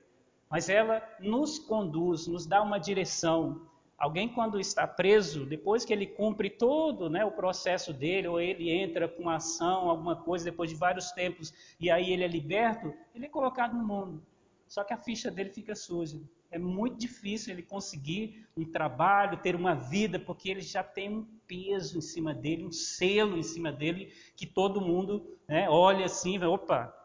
mas 0.50 0.68
ela 0.70 1.02
nos 1.20 1.60
conduz, 1.60 2.28
nos 2.28 2.46
dá 2.46 2.62
uma 2.62 2.80
direção, 2.80 3.62
Alguém, 4.00 4.30
quando 4.30 4.60
está 4.62 4.88
preso, 4.88 5.46
depois 5.46 5.84
que 5.84 5.92
ele 5.92 6.08
cumpre 6.08 6.50
todo 6.50 7.10
né, 7.10 7.26
o 7.26 7.32
processo 7.32 7.92
dele, 7.92 8.30
ou 8.30 8.40
ele 8.40 8.70
entra 8.70 9.10
com 9.10 9.24
uma 9.24 9.36
ação, 9.36 9.90
alguma 9.90 10.16
coisa, 10.16 10.46
depois 10.46 10.70
de 10.70 10.76
vários 10.78 11.12
tempos, 11.12 11.54
e 11.78 11.92
aí 11.92 12.14
ele 12.14 12.24
é 12.24 12.28
liberto, 12.28 12.94
ele 13.14 13.26
é 13.26 13.30
colocado 13.30 13.76
no 13.76 13.86
mundo. 13.86 14.24
Só 14.70 14.86
que 14.86 14.94
a 14.94 14.98
ficha 14.98 15.30
dele 15.30 15.50
fica 15.50 15.76
suja. 15.76 16.18
É 16.50 16.58
muito 16.58 16.98
difícil 16.98 17.54
ele 17.54 17.62
conseguir 17.62 18.48
um 18.56 18.64
trabalho, 18.64 19.42
ter 19.42 19.54
uma 19.54 19.76
vida, 19.76 20.18
porque 20.18 20.50
ele 20.50 20.62
já 20.62 20.82
tem 20.82 21.10
um 21.10 21.28
peso 21.46 21.98
em 21.98 22.02
cima 22.02 22.34
dele, 22.34 22.66
um 22.66 22.72
selo 22.72 23.38
em 23.38 23.44
cima 23.44 23.72
dele, 23.72 24.14
que 24.36 24.46
todo 24.48 24.80
mundo 24.80 25.38
né, 25.46 25.70
olha 25.70 26.06
assim 26.06 26.38
e 26.38 26.46
opa. 26.46 26.96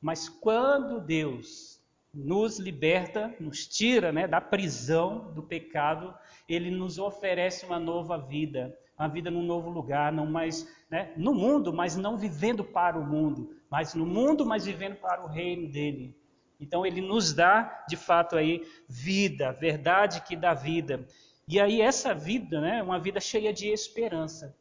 Mas 0.00 0.28
quando 0.28 1.00
Deus 1.00 1.71
nos 2.12 2.58
liberta, 2.58 3.34
nos 3.40 3.66
tira 3.66 4.12
né, 4.12 4.28
da 4.28 4.40
prisão 4.40 5.32
do 5.32 5.42
pecado, 5.42 6.14
ele 6.46 6.70
nos 6.70 6.98
oferece 6.98 7.64
uma 7.64 7.78
nova 7.78 8.18
vida, 8.18 8.76
uma 8.98 9.08
vida 9.08 9.30
num 9.30 9.42
novo 9.42 9.70
lugar, 9.70 10.12
não 10.12 10.26
mais 10.26 10.68
né, 10.90 11.12
no 11.16 11.32
mundo, 11.32 11.72
mas 11.72 11.96
não 11.96 12.18
vivendo 12.18 12.62
para 12.62 12.98
o 12.98 13.06
mundo, 13.06 13.56
mas 13.70 13.94
no 13.94 14.04
mundo, 14.04 14.44
mas 14.44 14.66
vivendo 14.66 14.96
para 14.96 15.24
o 15.24 15.26
reino 15.26 15.72
dele. 15.72 16.14
Então 16.60 16.84
ele 16.84 17.00
nos 17.00 17.32
dá, 17.32 17.84
de 17.88 17.96
fato, 17.96 18.36
aí 18.36 18.62
vida, 18.86 19.52
verdade 19.52 20.20
que 20.22 20.36
dá 20.36 20.52
vida. 20.52 21.06
E 21.48 21.58
aí 21.58 21.80
essa 21.80 22.14
vida, 22.14 22.60
né, 22.60 22.82
uma 22.82 23.00
vida 23.00 23.20
cheia 23.20 23.54
de 23.54 23.68
esperança, 23.68 24.54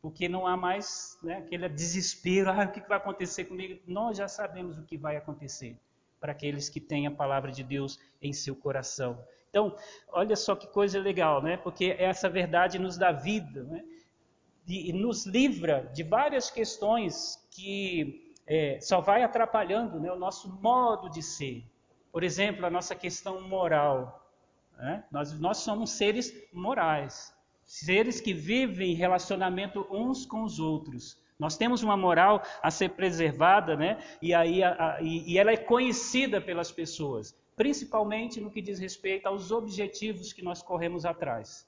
porque 0.00 0.30
não 0.30 0.46
há 0.46 0.56
mais 0.56 1.18
né, 1.22 1.36
aquele 1.36 1.68
desespero, 1.68 2.50
ah, 2.50 2.64
o 2.64 2.72
que 2.72 2.80
vai 2.88 2.96
acontecer 2.96 3.44
comigo? 3.44 3.78
Nós 3.86 4.16
já 4.16 4.26
sabemos 4.26 4.78
o 4.78 4.82
que 4.82 4.96
vai 4.96 5.16
acontecer 5.16 5.78
para 6.20 6.32
aqueles 6.32 6.68
que 6.68 6.80
têm 6.80 7.06
a 7.06 7.10
palavra 7.10 7.50
de 7.50 7.64
Deus 7.64 7.98
em 8.20 8.32
seu 8.32 8.54
coração. 8.54 9.18
Então, 9.48 9.74
olha 10.08 10.36
só 10.36 10.54
que 10.54 10.68
coisa 10.68 11.00
legal, 11.00 11.42
né? 11.42 11.56
Porque 11.56 11.96
essa 11.98 12.28
verdade 12.28 12.78
nos 12.78 12.96
dá 12.96 13.10
vida, 13.10 13.64
né? 13.64 13.84
E, 14.68 14.92
nos 14.92 15.26
livra 15.26 15.90
de 15.92 16.04
várias 16.04 16.48
questões 16.48 17.36
que 17.50 18.36
é, 18.46 18.78
só 18.80 19.00
vai 19.00 19.24
atrapalhando 19.24 19.98
né, 19.98 20.12
o 20.12 20.18
nosso 20.18 20.48
modo 20.60 21.10
de 21.10 21.22
ser. 21.22 21.64
Por 22.12 22.22
exemplo, 22.22 22.64
a 22.64 22.70
nossa 22.70 22.94
questão 22.94 23.40
moral. 23.40 24.24
Né? 24.76 25.04
Nós, 25.10 25.32
nós 25.40 25.58
somos 25.58 25.90
seres 25.90 26.32
morais, 26.52 27.34
seres 27.64 28.20
que 28.20 28.32
vivem 28.32 28.92
em 28.92 28.94
relacionamento 28.94 29.86
uns 29.90 30.24
com 30.24 30.44
os 30.44 30.60
outros. 30.60 31.20
Nós 31.40 31.56
temos 31.56 31.82
uma 31.82 31.96
moral 31.96 32.42
a 32.62 32.70
ser 32.70 32.90
preservada, 32.90 33.74
né? 33.74 33.96
E, 34.20 34.34
aí, 34.34 34.62
a, 34.62 34.72
a, 34.72 35.00
e, 35.00 35.32
e 35.32 35.38
ela 35.38 35.50
é 35.50 35.56
conhecida 35.56 36.38
pelas 36.38 36.70
pessoas, 36.70 37.34
principalmente 37.56 38.38
no 38.42 38.50
que 38.50 38.60
diz 38.60 38.78
respeito 38.78 39.26
aos 39.26 39.50
objetivos 39.50 40.34
que 40.34 40.42
nós 40.42 40.62
corremos 40.62 41.06
atrás. 41.06 41.66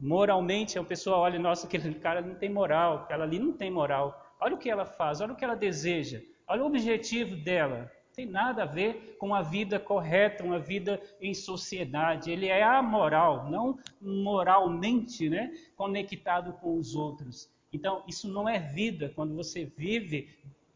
Moralmente, 0.00 0.78
a 0.78 0.84
pessoa 0.84 1.18
olha, 1.18 1.38
nossa, 1.38 1.66
aquele 1.66 1.94
cara 1.96 2.22
não 2.22 2.34
tem 2.34 2.48
moral, 2.48 3.00
aquela 3.00 3.24
ali 3.24 3.38
não 3.38 3.52
tem 3.52 3.70
moral. 3.70 4.24
Olha 4.40 4.54
o 4.54 4.58
que 4.58 4.70
ela 4.70 4.86
faz, 4.86 5.20
olha 5.20 5.34
o 5.34 5.36
que 5.36 5.44
ela 5.44 5.54
deseja, 5.54 6.22
olha 6.46 6.62
o 6.62 6.66
objetivo 6.66 7.36
dela. 7.36 7.92
Não 8.06 8.14
tem 8.14 8.24
nada 8.24 8.62
a 8.62 8.66
ver 8.66 9.16
com 9.20 9.34
a 9.34 9.42
vida 9.42 9.78
correta, 9.78 10.42
uma 10.42 10.58
vida 10.58 10.98
em 11.20 11.34
sociedade. 11.34 12.30
Ele 12.30 12.46
é 12.46 12.62
amoral, 12.62 13.50
não 13.50 13.78
moralmente 14.00 15.28
né, 15.28 15.52
conectado 15.76 16.54
com 16.54 16.78
os 16.78 16.94
outros. 16.94 17.50
Então, 17.72 18.02
isso 18.06 18.28
não 18.28 18.48
é 18.48 18.58
vida 18.58 19.12
quando 19.14 19.34
você 19.34 19.64
vive 19.64 20.28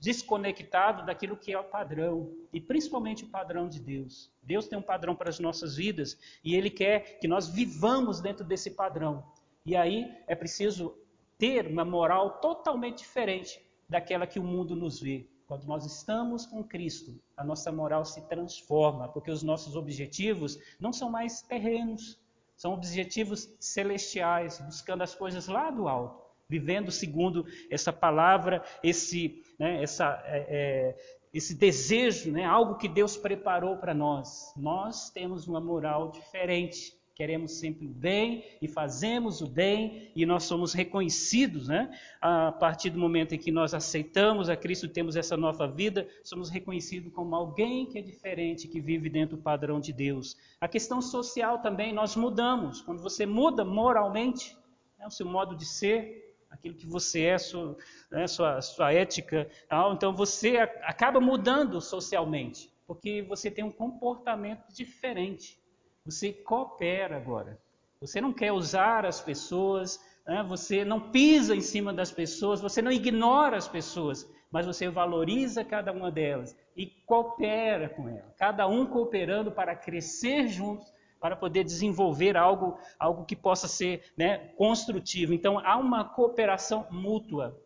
desconectado 0.02 1.06
daquilo 1.06 1.37
que 1.37 1.52
é 1.52 1.58
o 1.58 1.62
padrão, 1.62 2.28
e 2.52 2.61
principalmente 2.61 3.25
o 3.25 3.28
padrão 3.28 3.68
de 3.68 3.78
Deus. 3.78 4.28
Deus 4.42 4.66
tem 4.66 4.76
um 4.76 4.82
padrão 4.82 5.14
para 5.14 5.30
as 5.30 5.38
nossas 5.38 5.76
vidas 5.76 6.18
e 6.42 6.56
Ele 6.56 6.68
quer 6.68 7.20
que 7.20 7.28
nós 7.28 7.49
vivamos 7.49 8.20
dentro 8.20 8.44
desse 8.44 8.72
padrão. 8.72 9.25
E 9.64 9.76
aí 9.76 10.12
é 10.26 10.34
preciso 10.34 10.99
ter 11.38 11.68
uma 11.68 11.84
moral 11.84 12.40
totalmente 12.40 12.99
diferente 12.99 13.64
daquela 13.88 14.26
que 14.26 14.40
o 14.40 14.44
mundo 14.44 14.75
nos 14.75 15.00
vê. 15.00 15.25
Quando 15.46 15.66
nós 15.66 15.87
estamos 15.87 16.46
com 16.46 16.64
Cristo, 16.64 17.14
a 17.37 17.44
nossa 17.44 17.70
moral 17.70 18.04
se 18.04 18.22
transforma, 18.22 19.06
porque 19.06 19.30
os 19.30 19.44
nossos 19.44 19.76
objetivos 19.76 20.58
não 20.80 20.92
são 20.92 21.11
mais 21.11 21.42
terrenos, 21.42 22.18
são 22.56 22.75
objetivos 22.75 23.54
celestiais, 23.61 24.58
buscando 24.61 25.02
as 25.02 25.14
coisas 25.14 25.46
lá 25.46 25.70
do 25.70 25.87
alto 25.87 26.32
vivendo 26.52 26.90
segundo 26.90 27.47
essa 27.71 27.90
palavra, 27.90 28.62
esse, 28.82 29.42
né, 29.59 29.82
essa, 29.82 30.23
é, 30.26 30.47
é, 30.49 30.97
esse 31.32 31.54
desejo, 31.54 32.30
né, 32.30 32.44
algo 32.44 32.76
que 32.76 32.88
Deus 32.88 33.16
preparou 33.16 33.78
para 33.78 33.94
nós. 33.94 34.52
Nós 34.54 35.09
temos 35.09 35.49
uma 35.49 35.61
moral 35.61 36.11
diferente. 36.11 37.00
Queremos 37.14 37.52
sempre 37.61 37.87
o 37.87 37.90
bem 37.90 38.42
e 38.61 38.66
fazemos 38.66 39.42
o 39.42 39.47
bem, 39.47 40.11
e 40.16 40.25
nós 40.25 40.44
somos 40.44 40.73
reconhecidos, 40.73 41.68
né? 41.68 41.90
A 42.21 42.50
partir 42.50 42.88
do 42.88 42.99
momento 42.99 43.35
em 43.35 43.38
que 43.38 43.52
nós 43.52 43.75
aceitamos 43.75 44.49
a 44.49 44.56
Cristo, 44.56 44.88
temos 44.88 45.14
essa 45.14 45.37
nova 45.37 45.68
vida, 45.68 46.09
somos 46.25 46.49
reconhecidos 46.49 47.12
como 47.12 47.37
alguém 47.37 47.85
que 47.85 47.99
é 47.99 48.02
diferente, 48.02 48.66
que 48.66 48.80
vive 48.80 49.11
dentro 49.11 49.37
do 49.37 49.42
padrão 49.42 49.78
de 49.78 49.92
Deus. 49.92 50.38
A 50.59 50.66
questão 50.66 51.02
social 51.02 51.61
também, 51.61 51.92
nós 51.92 52.16
mudamos. 52.16 52.80
Quando 52.80 53.02
você 53.02 53.26
muda 53.26 53.62
moralmente, 53.62 54.56
né, 54.99 55.06
o 55.06 55.11
seu 55.11 55.26
modo 55.26 55.54
de 55.54 55.66
ser, 55.66 56.22
aquilo 56.52 56.75
que 56.76 56.87
você 56.87 57.23
é, 57.23 57.38
sua, 57.38 57.76
né, 58.11 58.26
sua, 58.26 58.61
sua 58.61 58.92
ética. 58.92 59.49
Tal. 59.68 59.94
Então 59.94 60.14
você 60.14 60.59
acaba 60.59 61.21
mudando 61.21 61.80
socialmente, 61.80 62.71
porque 62.87 63.23
você 63.23 63.50
tem 63.50 63.64
um 63.64 63.73
comportamento 63.73 64.73
diferente. 64.73 65.59
Você 66.04 66.32
coopera 66.32 67.16
agora. 67.16 67.59
Você 68.00 68.21
não 68.21 68.32
quer 68.32 68.52
usar 68.52 69.06
as 69.06 69.21
pessoas, 69.21 69.99
né, 70.26 70.44
você 70.47 70.85
não 70.85 71.11
pisa 71.11 71.56
em 71.56 71.61
cima 71.61 71.92
das 71.92 72.12
pessoas, 72.12 72.61
você 72.61 72.82
não 72.82 72.92
ignora 72.92 73.56
as 73.56 73.68
pessoas, 73.68 74.28
mas 74.50 74.66
você 74.66 74.88
valoriza 74.90 75.64
cada 75.64 75.92
uma 75.92 76.11
delas 76.11 76.56
e 76.76 76.87
coopera 76.87 77.88
com 77.88 78.09
ela. 78.09 78.35
Cada 78.37 78.66
um 78.66 78.85
cooperando 78.85 79.50
para 79.50 79.75
crescer 79.75 80.49
juntos 80.49 80.92
para 81.23 81.37
poder 81.37 81.62
desenvolver 81.62 82.37
algo, 82.37 82.76
algo 82.99 83.25
que 83.25 83.37
possa 83.37 83.69
ser 83.69 84.02
né, 84.17 84.38
construtivo. 84.57 85.33
Então 85.33 85.57
há 85.61 85.76
uma 85.76 86.05
cooperação 86.05 86.85
mútua. 86.91 87.57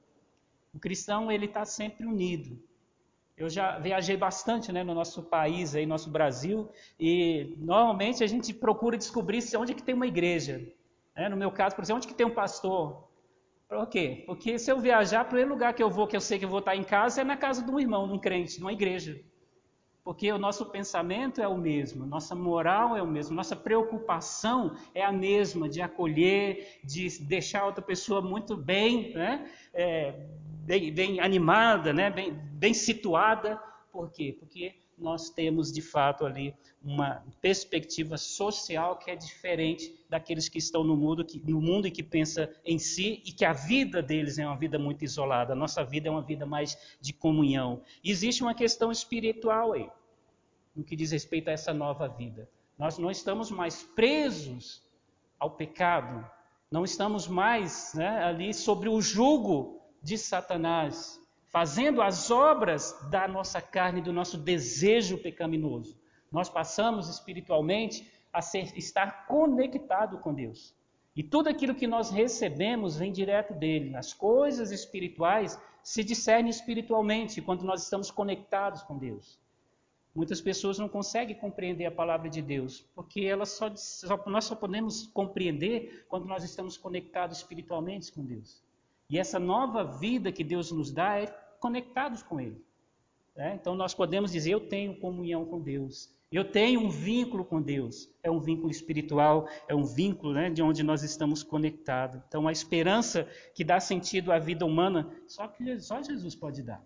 O 0.75 0.79
cristão 0.79 1.33
ele 1.33 1.47
está 1.47 1.65
sempre 1.65 2.05
unido. 2.07 2.63
Eu 3.35 3.49
já 3.49 3.79
viajei 3.79 4.15
bastante 4.15 4.71
né, 4.71 4.85
no 4.85 4.95
nosso 4.95 5.23
país, 5.23 5.75
aí, 5.75 5.87
nosso 5.87 6.11
Brasil, 6.11 6.69
e 7.01 7.55
normalmente 7.59 8.23
a 8.23 8.27
gente 8.27 8.53
procura 8.53 8.99
descobrir 8.99 9.41
se 9.41 9.57
onde 9.57 9.75
que 9.75 9.83
tem 9.83 9.95
uma 9.95 10.07
igreja. 10.07 10.61
Né? 11.17 11.27
No 11.31 11.37
meu 11.37 11.51
caso, 11.51 11.75
por 11.75 11.83
exemplo, 11.83 11.99
onde 11.99 12.09
que 12.09 12.15
tem 12.15 12.27
um 12.27 12.35
pastor. 12.35 13.09
Por 13.67 13.87
quê? 13.89 14.23
Porque 14.27 14.59
se 14.59 14.71
eu 14.71 14.79
viajar, 14.79 15.23
o 15.25 15.29
primeiro 15.29 15.51
lugar 15.51 15.73
que 15.73 15.83
eu 15.83 15.91
vou, 15.91 16.07
que 16.07 16.17
eu 16.17 16.21
sei 16.21 16.39
que 16.39 16.45
eu 16.45 16.49
vou 16.51 16.59
estar 16.59 16.77
em 16.77 16.85
casa, 16.85 17.23
é 17.23 17.25
na 17.25 17.39
casa 17.39 17.63
de 17.63 17.71
um 17.71 17.81
irmão, 17.81 18.07
de 18.07 18.13
um 18.13 18.19
crente, 18.19 18.57
de 18.57 18.63
uma 18.63 18.73
igreja. 18.73 19.19
Porque 20.07 20.31
o 20.31 20.39
nosso 20.39 20.65
pensamento 20.67 21.43
é 21.43 21.49
o 21.49 21.59
mesmo, 21.59 22.07
nossa 22.07 22.33
moral 22.33 22.97
é 22.97 23.03
o 23.03 23.07
mesmo, 23.09 23.35
nossa 23.35 23.57
preocupação 23.57 24.77
é 24.95 25.05
a 25.05 25.11
mesma 25.11 25.69
de 25.69 25.83
acolher, 25.83 26.79
de 26.85 27.21
deixar 27.25 27.67
outra 27.67 27.83
pessoa 27.83 28.23
muito 28.23 28.57
bem, 28.57 29.13
né? 29.15 29.51
É, 29.75 30.15
bem, 30.65 30.93
bem 30.93 31.19
animada, 31.19 31.93
né? 31.93 32.09
bem, 32.09 32.31
bem 32.33 32.73
situada. 32.73 33.61
Por 33.91 34.09
quê? 34.13 34.37
Porque 34.39 34.77
nós 34.97 35.29
temos 35.29 35.71
de 35.71 35.83
fato 35.83 36.25
ali 36.25 36.55
uma 36.83 37.23
perspectiva 37.41 38.17
social 38.17 38.97
que 38.97 39.11
é 39.11 39.17
diferente 39.17 39.95
daqueles 40.09 40.49
que 40.49 40.59
estão 40.59 40.85
no 40.85 40.97
mundo, 40.97 41.25
que, 41.25 41.39
no 41.39 41.61
mundo 41.61 41.87
e 41.87 41.91
que 41.91 42.03
pensa 42.03 42.51
em 42.65 42.79
si 42.79 43.23
e 43.25 43.33
que 43.33 43.45
a 43.45 43.53
vida 43.53 44.03
deles 44.03 44.39
é 44.39 44.47
uma 44.47 44.57
vida 44.57 44.79
muito 44.79 45.05
isolada. 45.05 45.53
A 45.53 45.57
nossa 45.57 45.85
vida 45.85 46.09
é 46.09 46.11
uma 46.11 46.23
vida 46.23 46.47
mais 46.47 46.97
de 47.01 47.13
comunhão. 47.13 47.83
existe 48.05 48.43
uma 48.43 48.55
questão 48.55 48.91
espiritual 48.91 49.73
aí, 49.73 49.91
no 50.75 50.85
que 50.85 50.97
diz 50.97 51.11
respeito 51.11 51.49
a 51.49 51.53
essa 51.53 51.75
nova 51.75 52.09
vida. 52.09 52.49
Nós 52.79 52.99
não 52.99 53.11
estamos 53.11 53.51
mais 53.51 53.83
presos 53.83 54.83
ao 55.39 55.51
pecado, 55.51 56.29
não 56.71 56.85
estamos 56.85 57.27
mais 57.27 57.93
né, 57.95 58.25
ali 58.25 58.55
sobre 58.55 58.89
o 58.89 59.01
jugo 59.01 59.81
de 60.03 60.17
Satanás, 60.17 61.21
fazendo 61.57 62.03
as 62.03 62.31
obras 62.31 62.95
da 63.11 63.27
nossa 63.27 63.63
carne, 63.63 64.03
do 64.03 64.13
nosso 64.13 64.37
desejo 64.37 65.17
pecaminoso. 65.17 65.97
Nós 66.31 66.51
passamos 66.51 67.09
espiritualmente 67.09 68.13
a 68.31 68.43
ser, 68.43 68.77
estar 68.77 69.27
conectado 69.27 70.19
com 70.19 70.35
Deus. 70.35 70.75
E 71.17 71.23
tudo 71.23 71.49
aquilo 71.49 71.75
que 71.75 71.87
nós 71.87 72.11
recebemos 72.11 72.99
vem 72.99 73.11
direto 73.11 73.55
dele. 73.55 73.97
As 73.97 74.13
coisas 74.13 74.71
espirituais 74.71 75.59
se 75.83 76.05
discernem 76.05 76.51
espiritualmente 76.51 77.41
quando 77.41 77.65
nós 77.65 77.85
estamos 77.85 78.11
conectados 78.11 78.83
com 78.83 78.99
Deus. 78.99 79.41
Muitas 80.15 80.43
pessoas 80.43 80.79
não 80.79 80.91
conseguem 80.91 81.37
compreender 81.37 81.87
a 81.87 81.91
palavra 81.91 82.29
de 82.29 82.43
Deus, 82.43 82.85
porque 82.95 83.31
só, 83.47 83.75
só, 83.75 84.23
nós 84.27 84.45
só 84.45 84.55
podemos 84.55 85.07
compreender 85.07 86.05
quando 86.11 86.27
nós 86.27 86.45
estamos 86.45 86.77
conectados 86.77 87.39
espiritualmente 87.39 88.13
com 88.13 88.23
Deus. 88.23 88.63
E 89.09 89.19
essa 89.19 89.39
nova 89.39 89.85
vida 89.85 90.31
que 90.31 90.45
Deus 90.45 90.71
nos 90.71 90.93
dá 90.93 91.19
é 91.19 91.46
conectados 91.59 92.23
com 92.23 92.41
Ele. 92.41 92.65
É? 93.37 93.55
Então 93.55 93.75
nós 93.75 93.95
podemos 93.95 94.33
dizer: 94.33 94.53
Eu 94.53 94.61
tenho 94.61 94.99
comunhão 94.99 95.45
com 95.45 95.61
Deus, 95.61 96.11
eu 96.31 96.45
tenho 96.45 96.81
um 96.81 96.89
vínculo 96.89 97.45
com 97.45 97.63
Deus. 97.63 98.11
É 98.23 98.31
um 98.31 98.41
vínculo 98.41 98.71
espiritual, 98.71 99.49
é 99.69 99.75
um 99.75 99.85
vínculo 99.85 100.33
né, 100.33 100.51
de 100.51 100.63
onde 100.63 100.83
nós 100.83 101.03
estamos 101.03 101.43
conectados. 101.43 102.21
Então 102.27 102.49
a 102.49 102.53
esperança 102.53 103.29
que 103.55 103.63
dá 103.63 103.79
sentido 103.79 104.33
à 104.33 104.39
vida 104.39 104.65
humana, 104.67 105.09
só 105.29 105.47
que 105.47 105.79
só 105.79 106.03
Jesus 106.03 106.35
pode 106.35 106.63
dar. 106.63 106.85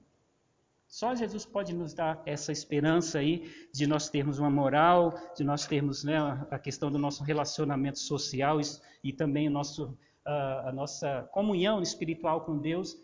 Só 0.87 1.15
Jesus 1.15 1.47
pode 1.47 1.73
nos 1.73 1.95
dar 1.95 2.21
essa 2.27 2.50
esperança 2.50 3.21
aí 3.21 3.49
de 3.73 3.87
nós 3.87 4.09
termos 4.11 4.41
uma 4.41 4.50
moral, 4.50 5.15
de 5.37 5.45
nós 5.45 5.65
termos 5.65 6.03
né, 6.03 6.19
a 6.50 6.59
questão 6.59 6.91
do 6.91 6.99
nosso 6.99 7.23
relacionamento 7.23 8.00
social 8.00 8.59
e 9.03 9.12
também 9.12 9.47
o 9.47 9.53
nosso, 9.53 9.97
a 10.25 10.73
nossa 10.73 11.29
comunhão 11.33 11.81
espiritual 11.81 12.41
com 12.41 12.59
Deus 12.59 12.97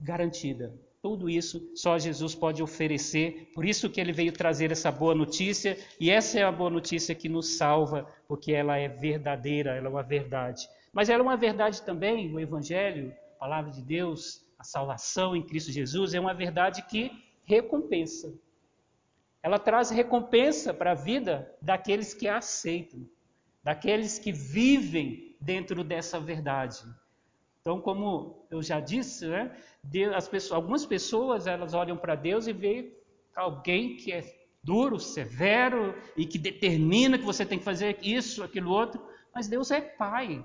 garantida. 0.00 0.74
Tudo 1.00 1.30
isso 1.30 1.70
só 1.74 1.96
Jesus 1.96 2.34
pode 2.34 2.62
oferecer, 2.62 3.50
por 3.54 3.64
isso 3.64 3.88
que 3.88 4.00
ele 4.00 4.12
veio 4.12 4.32
trazer 4.32 4.72
essa 4.72 4.90
boa 4.90 5.14
notícia, 5.14 5.78
e 6.00 6.10
essa 6.10 6.40
é 6.40 6.42
a 6.42 6.50
boa 6.50 6.70
notícia 6.70 7.14
que 7.14 7.28
nos 7.28 7.56
salva, 7.56 8.06
porque 8.26 8.52
ela 8.52 8.76
é 8.76 8.88
verdadeira, 8.88 9.76
ela 9.76 9.86
é 9.86 9.90
uma 9.90 10.02
verdade. 10.02 10.68
Mas 10.92 11.08
ela 11.08 11.22
é 11.22 11.22
uma 11.22 11.36
verdade 11.36 11.82
também, 11.82 12.34
o 12.34 12.40
Evangelho, 12.40 13.14
a 13.36 13.38
palavra 13.38 13.70
de 13.70 13.80
Deus, 13.80 14.44
a 14.58 14.64
salvação 14.64 15.36
em 15.36 15.42
Cristo 15.42 15.70
Jesus, 15.70 16.14
é 16.14 16.20
uma 16.20 16.34
verdade 16.34 16.82
que 16.82 17.12
recompensa. 17.44 18.34
Ela 19.40 19.58
traz 19.58 19.90
recompensa 19.90 20.74
para 20.74 20.90
a 20.90 20.96
vida 20.96 21.54
daqueles 21.62 22.12
que 22.12 22.26
a 22.26 22.38
aceitam, 22.38 23.08
daqueles 23.62 24.18
que 24.18 24.32
vivem 24.32 25.36
dentro 25.40 25.84
dessa 25.84 26.18
verdade. 26.18 26.82
Então, 27.60 27.80
como 27.80 28.46
eu 28.50 28.62
já 28.62 28.80
disse, 28.80 29.26
né, 29.26 29.54
pessoas, 30.30 30.52
algumas 30.52 30.86
pessoas 30.86 31.46
elas 31.46 31.74
olham 31.74 31.96
para 31.96 32.14
Deus 32.14 32.46
e 32.46 32.52
veem 32.52 32.92
alguém 33.34 33.96
que 33.96 34.12
é 34.12 34.24
duro, 34.62 34.98
severo 34.98 35.94
e 36.16 36.26
que 36.26 36.38
determina 36.38 37.18
que 37.18 37.24
você 37.24 37.44
tem 37.44 37.58
que 37.58 37.64
fazer 37.64 37.98
isso, 38.02 38.42
aquilo 38.42 38.70
outro, 38.70 39.00
mas 39.34 39.48
Deus 39.48 39.70
é 39.70 39.80
pai. 39.80 40.44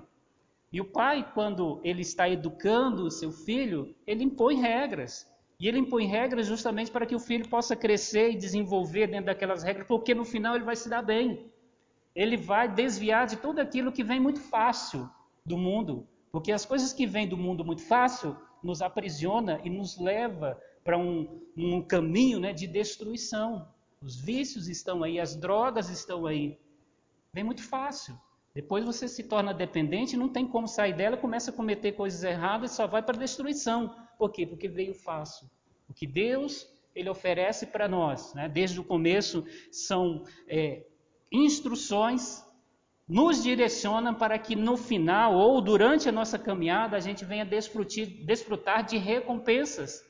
E 0.72 0.80
o 0.80 0.84
pai, 0.84 1.30
quando 1.34 1.80
ele 1.84 2.02
está 2.02 2.28
educando 2.28 3.04
o 3.04 3.10
seu 3.10 3.30
filho, 3.30 3.94
ele 4.06 4.24
impõe 4.24 4.56
regras. 4.56 5.30
E 5.58 5.68
ele 5.68 5.78
impõe 5.78 6.06
regras 6.06 6.46
justamente 6.46 6.90
para 6.90 7.06
que 7.06 7.14
o 7.14 7.20
filho 7.20 7.48
possa 7.48 7.76
crescer 7.76 8.32
e 8.32 8.36
desenvolver 8.36 9.06
dentro 9.06 9.26
daquelas 9.26 9.62
regras, 9.62 9.86
porque 9.86 10.14
no 10.14 10.24
final 10.24 10.56
ele 10.56 10.64
vai 10.64 10.74
se 10.74 10.88
dar 10.88 11.02
bem. 11.02 11.50
Ele 12.14 12.36
vai 12.36 12.68
desviar 12.68 13.26
de 13.26 13.36
tudo 13.36 13.60
aquilo 13.60 13.92
que 13.92 14.02
vem 14.02 14.18
muito 14.18 14.40
fácil 14.40 15.08
do 15.46 15.56
mundo. 15.56 16.08
Porque 16.34 16.50
as 16.50 16.66
coisas 16.66 16.92
que 16.92 17.06
vêm 17.06 17.28
do 17.28 17.36
mundo 17.36 17.64
muito 17.64 17.82
fácil 17.82 18.36
nos 18.60 18.82
aprisiona 18.82 19.60
e 19.62 19.70
nos 19.70 19.96
leva 19.96 20.60
para 20.82 20.98
um, 20.98 21.40
um 21.56 21.80
caminho 21.80 22.40
né, 22.40 22.52
de 22.52 22.66
destruição. 22.66 23.68
Os 24.02 24.20
vícios 24.20 24.66
estão 24.66 25.04
aí, 25.04 25.20
as 25.20 25.36
drogas 25.36 25.90
estão 25.90 26.26
aí. 26.26 26.58
Vem 27.32 27.44
muito 27.44 27.62
fácil. 27.62 28.18
Depois 28.52 28.84
você 28.84 29.06
se 29.06 29.22
torna 29.22 29.54
dependente, 29.54 30.16
não 30.16 30.28
tem 30.28 30.44
como 30.44 30.66
sair 30.66 30.96
dela, 30.96 31.16
começa 31.16 31.52
a 31.52 31.54
cometer 31.54 31.92
coisas 31.92 32.24
erradas 32.24 32.72
e 32.72 32.74
só 32.74 32.88
vai 32.88 33.00
para 33.00 33.14
a 33.14 33.20
destruição. 33.20 33.94
Por 34.18 34.32
quê? 34.32 34.44
Porque 34.44 34.66
veio 34.66 34.92
fácil. 34.92 35.48
O 35.88 35.94
que 35.94 36.04
Deus 36.04 36.68
ele 36.96 37.08
oferece 37.08 37.64
para 37.64 37.86
nós, 37.86 38.34
né, 38.34 38.48
desde 38.48 38.80
o 38.80 38.84
começo, 38.84 39.44
são 39.70 40.24
é, 40.48 40.84
instruções 41.30 42.43
nos 43.06 43.42
direciona 43.42 44.14
para 44.14 44.38
que 44.38 44.56
no 44.56 44.76
final 44.76 45.34
ou 45.34 45.60
durante 45.60 46.08
a 46.08 46.12
nossa 46.12 46.38
caminhada 46.38 46.96
a 46.96 47.00
gente 47.00 47.24
venha 47.24 47.44
desfrutar 47.44 48.84
de 48.84 48.96
recompensas 48.96 50.04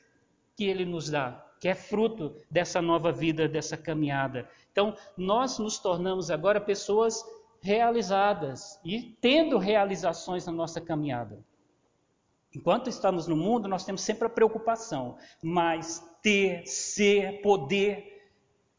que 0.55 0.65
Ele 0.65 0.85
nos 0.85 1.09
dá, 1.09 1.45
que 1.59 1.67
é 1.67 1.75
fruto 1.75 2.35
dessa 2.49 2.81
nova 2.81 3.11
vida, 3.11 3.47
dessa 3.47 3.75
caminhada. 3.75 4.49
Então, 4.71 4.95
nós 5.17 5.59
nos 5.59 5.77
tornamos 5.77 6.31
agora 6.31 6.61
pessoas 6.61 7.21
realizadas 7.61 8.79
e 8.85 9.17
tendo 9.19 9.57
realizações 9.57 10.45
na 10.45 10.53
nossa 10.53 10.79
caminhada. 10.79 11.43
Enquanto 12.55 12.89
estamos 12.89 13.27
no 13.27 13.35
mundo, 13.35 13.67
nós 13.67 13.83
temos 13.83 14.01
sempre 14.01 14.27
a 14.27 14.29
preocupação, 14.29 15.17
mas 15.43 16.01
ter, 16.21 16.65
ser, 16.65 17.41
poder 17.41 18.14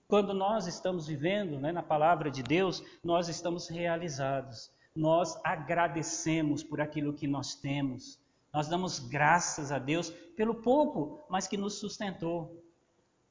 quando 0.09 0.33
nós 0.33 0.67
estamos 0.67 1.07
vivendo 1.07 1.59
né, 1.59 1.73
na 1.73 1.83
palavra 1.83 2.31
de 2.31 2.43
Deus, 2.43 2.83
nós 3.03 3.29
estamos 3.29 3.69
realizados. 3.69 4.71
Nós 4.95 5.39
agradecemos 5.45 6.63
por 6.63 6.81
aquilo 6.81 7.13
que 7.13 7.27
nós 7.27 7.55
temos. 7.55 8.19
Nós 8.53 8.69
damos 8.69 8.99
graças 8.99 9.73
a 9.73 9.79
Deus 9.79 10.11
pelo 10.37 10.55
pouco, 10.55 11.27
mas 11.29 11.49
que 11.49 11.57
nos 11.57 11.75
sustentou. 11.75 12.63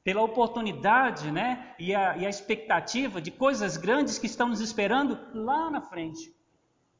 Pela 0.04 0.22
oportunidade 0.22 1.32
né, 1.32 1.74
e, 1.78 1.94
a, 1.94 2.16
e 2.16 2.26
a 2.26 2.28
expectativa 2.28 3.20
de 3.20 3.30
coisas 3.30 3.76
grandes 3.76 4.18
que 4.18 4.26
estamos 4.26 4.60
esperando 4.60 5.18
lá 5.34 5.70
na 5.70 5.80
frente. 5.80 6.32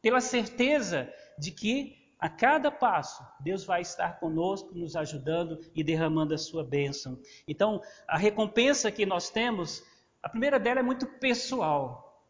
Pela 0.03 0.21
certeza 0.21 1.13
de 1.39 1.53
que 1.53 2.06
a 2.19 2.29
cada 2.29 2.71
passo, 2.71 3.23
Deus 3.41 3.65
vai 3.65 3.83
estar 3.83 4.19
conosco, 4.19 4.75
nos 4.75 4.97
ajudando 4.97 5.61
e 5.75 5.85
derramando 5.85 6.35
a 6.35 6.39
sua 6.39 6.65
bênção. 6.65 7.19
Então, 7.47 7.83
a 8.09 8.17
recompensa 8.17 8.91
que 8.91 9.05
nós 9.05 9.29
temos, 9.29 9.85
a 10.23 10.29
primeira 10.29 10.59
dela 10.59 10.81
é 10.81 10.83
muito 10.83 11.07
pessoal, 11.07 12.25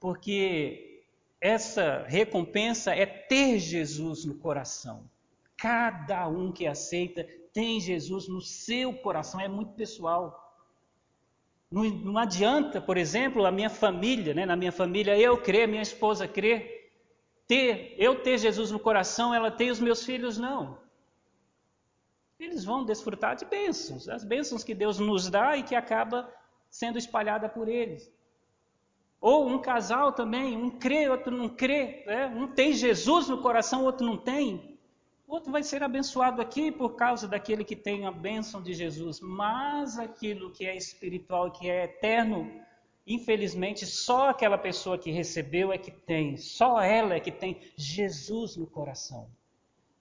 porque 0.00 1.04
essa 1.40 2.04
recompensa 2.08 2.94
é 2.94 3.06
ter 3.06 3.58
Jesus 3.58 4.24
no 4.24 4.34
coração. 4.34 5.08
Cada 5.56 6.26
um 6.26 6.50
que 6.50 6.66
aceita 6.66 7.24
tem 7.52 7.78
Jesus 7.78 8.26
no 8.26 8.40
seu 8.40 8.92
coração, 8.94 9.40
é 9.40 9.46
muito 9.46 9.74
pessoal. 9.74 10.44
Não, 11.70 12.18
adianta, 12.18 12.80
por 12.80 12.96
exemplo, 12.96 13.46
a 13.46 13.52
minha 13.52 13.70
família, 13.70 14.34
né? 14.34 14.44
na 14.44 14.56
minha 14.56 14.72
família 14.72 15.18
eu 15.18 15.40
crer, 15.40 15.68
minha 15.68 15.82
esposa 15.82 16.26
crer, 16.26 16.73
ter, 17.46 17.94
eu 17.98 18.22
ter 18.22 18.38
Jesus 18.38 18.70
no 18.70 18.78
coração, 18.78 19.34
ela 19.34 19.50
ter 19.50 19.70
os 19.70 19.80
meus 19.80 20.04
filhos, 20.04 20.38
não. 20.38 20.78
Eles 22.38 22.64
vão 22.64 22.84
desfrutar 22.84 23.36
de 23.36 23.44
bênçãos, 23.44 24.08
as 24.08 24.24
bênçãos 24.24 24.64
que 24.64 24.74
Deus 24.74 24.98
nos 24.98 25.30
dá 25.30 25.56
e 25.56 25.62
que 25.62 25.74
acaba 25.74 26.32
sendo 26.70 26.98
espalhada 26.98 27.48
por 27.48 27.68
eles. 27.68 28.12
Ou 29.20 29.48
um 29.48 29.58
casal 29.58 30.12
também, 30.12 30.56
um 30.56 30.70
crê, 30.70 31.08
outro 31.08 31.34
não 31.34 31.48
crê, 31.48 32.04
né? 32.06 32.26
um 32.26 32.46
tem 32.46 32.72
Jesus 32.72 33.28
no 33.28 33.40
coração, 33.40 33.84
outro 33.84 34.04
não 34.04 34.18
tem. 34.18 34.78
Outro 35.26 35.50
vai 35.50 35.62
ser 35.62 35.82
abençoado 35.82 36.42
aqui 36.42 36.70
por 36.70 36.96
causa 36.96 37.26
daquele 37.26 37.64
que 37.64 37.74
tem 37.74 38.06
a 38.06 38.10
bênção 38.10 38.62
de 38.62 38.74
Jesus, 38.74 39.20
mas 39.20 39.98
aquilo 39.98 40.50
que 40.50 40.66
é 40.66 40.76
espiritual, 40.76 41.50
que 41.50 41.70
é 41.70 41.84
eterno, 41.84 42.50
Infelizmente, 43.06 43.84
só 43.84 44.30
aquela 44.30 44.56
pessoa 44.56 44.96
que 44.96 45.10
recebeu 45.10 45.72
é 45.72 45.76
que 45.78 45.90
tem, 45.90 46.36
só 46.36 46.80
ela 46.80 47.14
é 47.14 47.20
que 47.20 47.30
tem 47.30 47.60
Jesus 47.76 48.56
no 48.56 48.66
coração. 48.66 49.28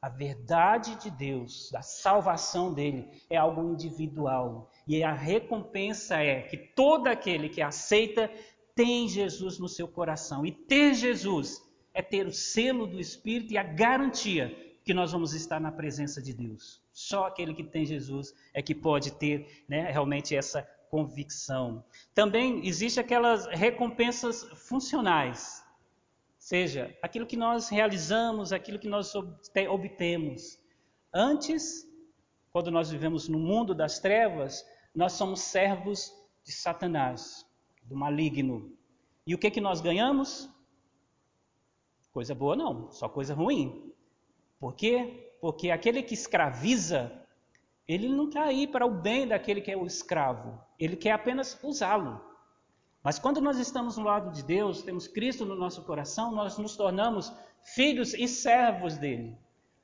A 0.02 0.10
verdade 0.10 0.96
de 0.96 1.10
Deus, 1.10 1.74
a 1.74 1.82
salvação 1.82 2.74
dele, 2.74 3.08
é 3.30 3.38
algo 3.38 3.72
individual. 3.72 4.70
E 4.86 5.02
a 5.02 5.14
recompensa 5.14 6.18
é 6.18 6.42
que 6.42 6.58
todo 6.58 7.08
aquele 7.08 7.48
que 7.48 7.62
aceita 7.62 8.30
tem 8.76 9.08
Jesus 9.08 9.60
no 9.60 9.70
seu 9.70 9.88
coração. 9.88 10.46
E 10.46 10.52
ter 10.52 10.94
Jesus 10.94 11.64
é 11.94 12.02
ter 12.02 12.28
o 12.28 12.34
selo 12.34 12.88
do 12.88 13.00
Espírito 13.00 13.54
e 13.54 13.58
a 13.58 13.64
garantia 13.64 14.54
que 14.84 14.94
nós 14.94 15.12
vamos 15.12 15.34
estar 15.34 15.60
na 15.60 15.72
presença 15.72 16.22
de 16.22 16.34
Deus. 16.34 16.82
Só 16.92 17.28
aquele 17.28 17.54
que 17.54 17.64
tem 17.64 17.86
Jesus 17.86 18.36
é 18.54 18.62
que 18.62 18.76
pode 18.76 19.12
ter 19.12 19.64
né, 19.68 19.90
realmente 19.90 20.36
essa 20.36 20.68
convicção. 20.94 21.84
Também 22.14 22.64
existe 22.68 23.00
aquelas 23.00 23.48
recompensas 23.48 24.44
funcionais, 24.68 25.66
seja 26.38 26.96
aquilo 27.02 27.26
que 27.26 27.36
nós 27.36 27.68
realizamos, 27.68 28.54
aquilo 28.54 28.78
que 28.78 28.88
nós 28.88 29.12
obtemos. 29.16 30.60
Antes, 31.12 31.92
quando 32.52 32.70
nós 32.70 32.92
vivemos 32.92 33.28
no 33.28 33.40
mundo 33.40 33.74
das 33.74 33.98
trevas, 33.98 34.64
nós 34.94 35.14
somos 35.14 35.40
servos 35.40 36.14
de 36.44 36.52
Satanás, 36.52 37.44
do 37.82 37.96
maligno. 37.96 38.72
E 39.26 39.34
o 39.34 39.40
que 39.40 39.50
que 39.50 39.60
nós 39.60 39.82
ganhamos? 39.82 40.48
Coisa 42.12 42.36
boa 42.36 42.56
não, 42.56 42.92
só 42.92 43.10
coisa 43.10 43.34
ruim. 43.34 43.92
Por 44.60 44.76
quê? 44.76 45.34
Porque 45.42 45.72
aquele 45.72 46.04
que 46.04 46.14
escraviza, 46.14 47.23
ele 47.88 48.08
não 48.08 48.28
está 48.28 48.44
aí 48.44 48.66
para 48.66 48.86
o 48.86 48.92
bem 48.92 49.28
daquele 49.28 49.62
que 49.62 49.72
é 49.72 49.78
o 49.78 49.86
escravo. 49.86 50.60
Ele 50.80 50.96
quer 50.96 51.12
apenas 51.12 51.60
usá-lo. 51.64 52.22
Mas 53.04 53.20
quando 53.20 53.42
nós 53.42 53.60
estamos 53.60 53.98
no 53.98 54.06
lado 54.06 54.32
de 54.32 54.44
Deus, 54.44 54.82
temos 54.82 55.08
Cristo 55.08 55.46
no 55.46 55.56
nosso 55.56 55.84
coração, 55.84 56.32
nós 56.32 56.58
nos 56.58 56.78
tornamos 56.78 57.34
filhos 57.76 58.14
e 58.14 58.28
servos 58.28 58.98
dele. 58.98 59.38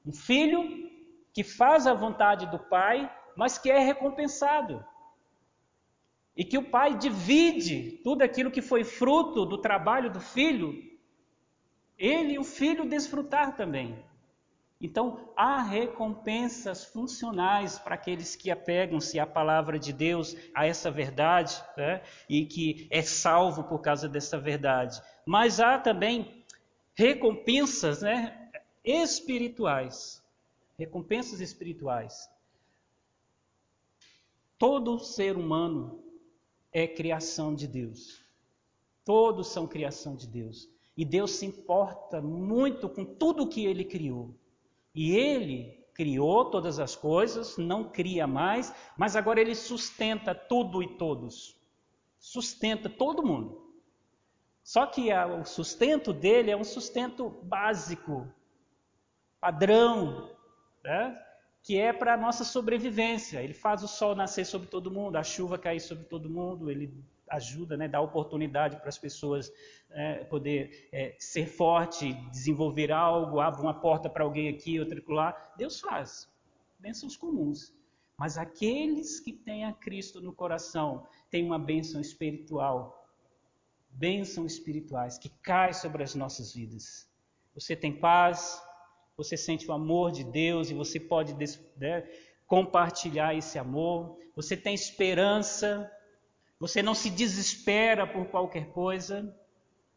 Um 0.06 0.14
filho 0.14 0.90
que 1.34 1.44
faz 1.44 1.86
a 1.86 1.94
vontade 1.94 2.46
do 2.48 2.58
Pai, 2.58 3.12
mas 3.36 3.58
que 3.58 3.70
é 3.70 3.80
recompensado. 3.80 4.86
E 6.36 6.46
que 6.46 6.58
o 6.58 6.70
pai 6.70 6.98
divide 6.98 8.00
tudo 8.02 8.22
aquilo 8.22 8.52
que 8.52 8.62
foi 8.62 8.86
fruto 8.86 9.46
do 9.46 9.58
trabalho 9.58 10.10
do 10.10 10.22
filho, 10.22 10.74
ele 11.98 12.34
e 12.34 12.40
o 12.40 12.46
filho 12.46 12.88
desfrutar 12.88 13.58
também. 13.58 14.02
Então, 14.82 15.30
há 15.36 15.62
recompensas 15.62 16.86
funcionais 16.86 17.78
para 17.78 17.96
aqueles 17.96 18.36
que 18.36 18.50
apegam-se 18.50 19.20
à 19.20 19.28
palavra 19.28 19.78
de 19.78 19.92
Deus, 19.92 20.38
a 20.56 20.66
essa 20.66 20.90
verdade, 20.90 21.62
né? 21.76 22.02
e 22.30 22.46
que 22.46 22.88
é 22.90 23.02
salvo 23.02 23.66
por 23.66 23.80
causa 23.80 24.08
dessa 24.08 24.40
verdade. 24.40 25.02
Mas 25.26 25.60
há 25.60 25.78
também 25.78 26.46
recompensas 26.94 28.02
né? 28.02 28.50
espirituais. 28.84 30.24
Recompensas 30.78 31.42
espirituais. 31.42 32.30
Todo 34.58 35.00
ser 35.00 35.36
humano 35.36 36.02
é 36.72 36.88
criação 36.88 37.54
de 37.54 37.68
Deus. 37.68 38.24
Todos 39.04 39.48
são 39.48 39.68
criação 39.68 40.16
de 40.16 40.26
Deus. 40.26 40.70
E 40.96 41.04
Deus 41.04 41.32
se 41.32 41.46
importa 41.46 42.22
muito 42.22 42.88
com 42.88 43.04
tudo 43.04 43.48
que 43.48 43.66
ele 43.66 43.84
criou. 43.84 44.34
E 44.94 45.16
ele 45.16 45.80
criou 45.94 46.46
todas 46.46 46.80
as 46.80 46.96
coisas, 46.96 47.58
não 47.58 47.84
cria 47.90 48.26
mais, 48.26 48.74
mas 48.98 49.16
agora 49.16 49.42
ele 49.42 49.56
sustenta 49.56 50.34
tudo 50.34 50.82
e 50.82 50.98
todos. 50.98 51.60
Sustenta 52.18 52.90
todo 52.90 53.26
mundo. 53.26 53.70
Só 54.64 54.86
que 54.86 55.12
a, 55.12 55.26
o 55.26 55.46
sustento 55.46 56.14
dele 56.14 56.52
é 56.52 56.58
um 56.58 56.64
sustento 56.64 57.30
básico, 57.44 58.28
padrão, 59.40 60.30
né? 60.84 61.29
Que 61.62 61.78
é 61.78 61.92
para 61.92 62.14
a 62.14 62.18
nossa 62.18 62.44
sobrevivência. 62.44 63.42
Ele 63.42 63.54
faz 63.54 63.84
o 63.84 63.88
sol 63.88 64.16
nascer 64.16 64.46
sobre 64.46 64.68
todo 64.68 64.92
mundo, 64.92 65.18
a 65.18 65.24
chuva 65.24 65.58
cair 65.58 65.80
sobre 65.80 66.06
todo 66.06 66.30
mundo, 66.30 66.70
ele 66.70 66.94
ajuda, 67.30 67.78
né, 67.78 67.88
dá 67.88 68.02
oportunidade 68.02 68.78
para 68.78 68.90
as 68.90 68.98
pessoas 68.98 69.52
é, 69.92 70.24
poder 70.24 70.90
é, 70.92 71.16
ser 71.20 71.46
forte, 71.46 72.14
desenvolver 72.32 72.92
algo, 72.92 73.40
abre 73.40 73.62
uma 73.62 73.74
porta 73.74 74.10
para 74.10 74.24
alguém 74.24 74.50
aqui, 74.50 74.80
outra 74.80 75.02
lá. 75.08 75.54
Deus 75.58 75.80
faz, 75.80 76.28
bênçãos 76.80 77.16
comuns. 77.16 77.74
Mas 78.18 78.38
aqueles 78.38 79.20
que 79.20 79.32
têm 79.32 79.64
a 79.64 79.72
Cristo 79.72 80.20
no 80.20 80.34
coração 80.34 81.08
têm 81.30 81.46
uma 81.46 81.58
bênção 81.58 82.02
espiritual, 82.02 83.08
bênçãos 83.92 84.54
espirituais 84.54 85.18
que 85.18 85.30
caem 85.42 85.74
sobre 85.74 86.04
as 86.04 86.16
nossas 86.16 86.54
vidas. 86.54 87.08
Você 87.54 87.76
tem 87.76 87.94
paz, 87.94 88.62
você 89.20 89.36
sente 89.36 89.70
o 89.70 89.74
amor 89.74 90.14
de 90.14 90.24
Deus 90.24 90.70
e 90.70 90.74
você 90.74 90.98
pode 90.98 91.36
né, 91.76 92.08
compartilhar 92.48 93.36
esse 93.36 93.60
amor. 93.60 94.18
Você 94.34 94.56
tem 94.56 94.74
esperança, 94.74 95.92
você 96.58 96.82
não 96.82 96.96
se 96.96 97.10
desespera 97.10 98.08
por 98.08 98.28
qualquer 98.28 98.70
coisa. 98.70 99.36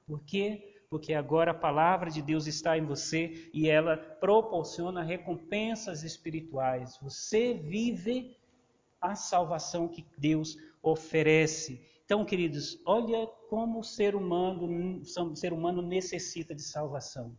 Por 0.08 0.24
quê? 0.24 0.74
Porque 0.90 1.14
agora 1.14 1.52
a 1.52 1.54
palavra 1.54 2.10
de 2.10 2.20
Deus 2.20 2.48
está 2.48 2.76
em 2.76 2.84
você 2.84 3.48
e 3.54 3.68
ela 3.70 3.96
proporciona 3.96 5.04
recompensas 5.04 6.02
espirituais. 6.02 6.98
Você 7.00 7.54
vive 7.54 8.36
a 9.00 9.14
salvação 9.14 9.86
que 9.86 10.04
Deus 10.18 10.56
oferece. 10.82 11.80
Então, 12.04 12.24
queridos, 12.24 12.82
olha 12.84 13.24
como 13.48 13.78
o 13.78 13.84
ser 13.84 14.16
humano, 14.16 15.00
o 15.00 15.36
ser 15.36 15.52
humano 15.52 15.80
necessita 15.80 16.56
de 16.56 16.62
salvação. 16.62 17.38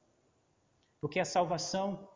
Porque 1.04 1.20
a 1.20 1.26
salvação, 1.26 2.08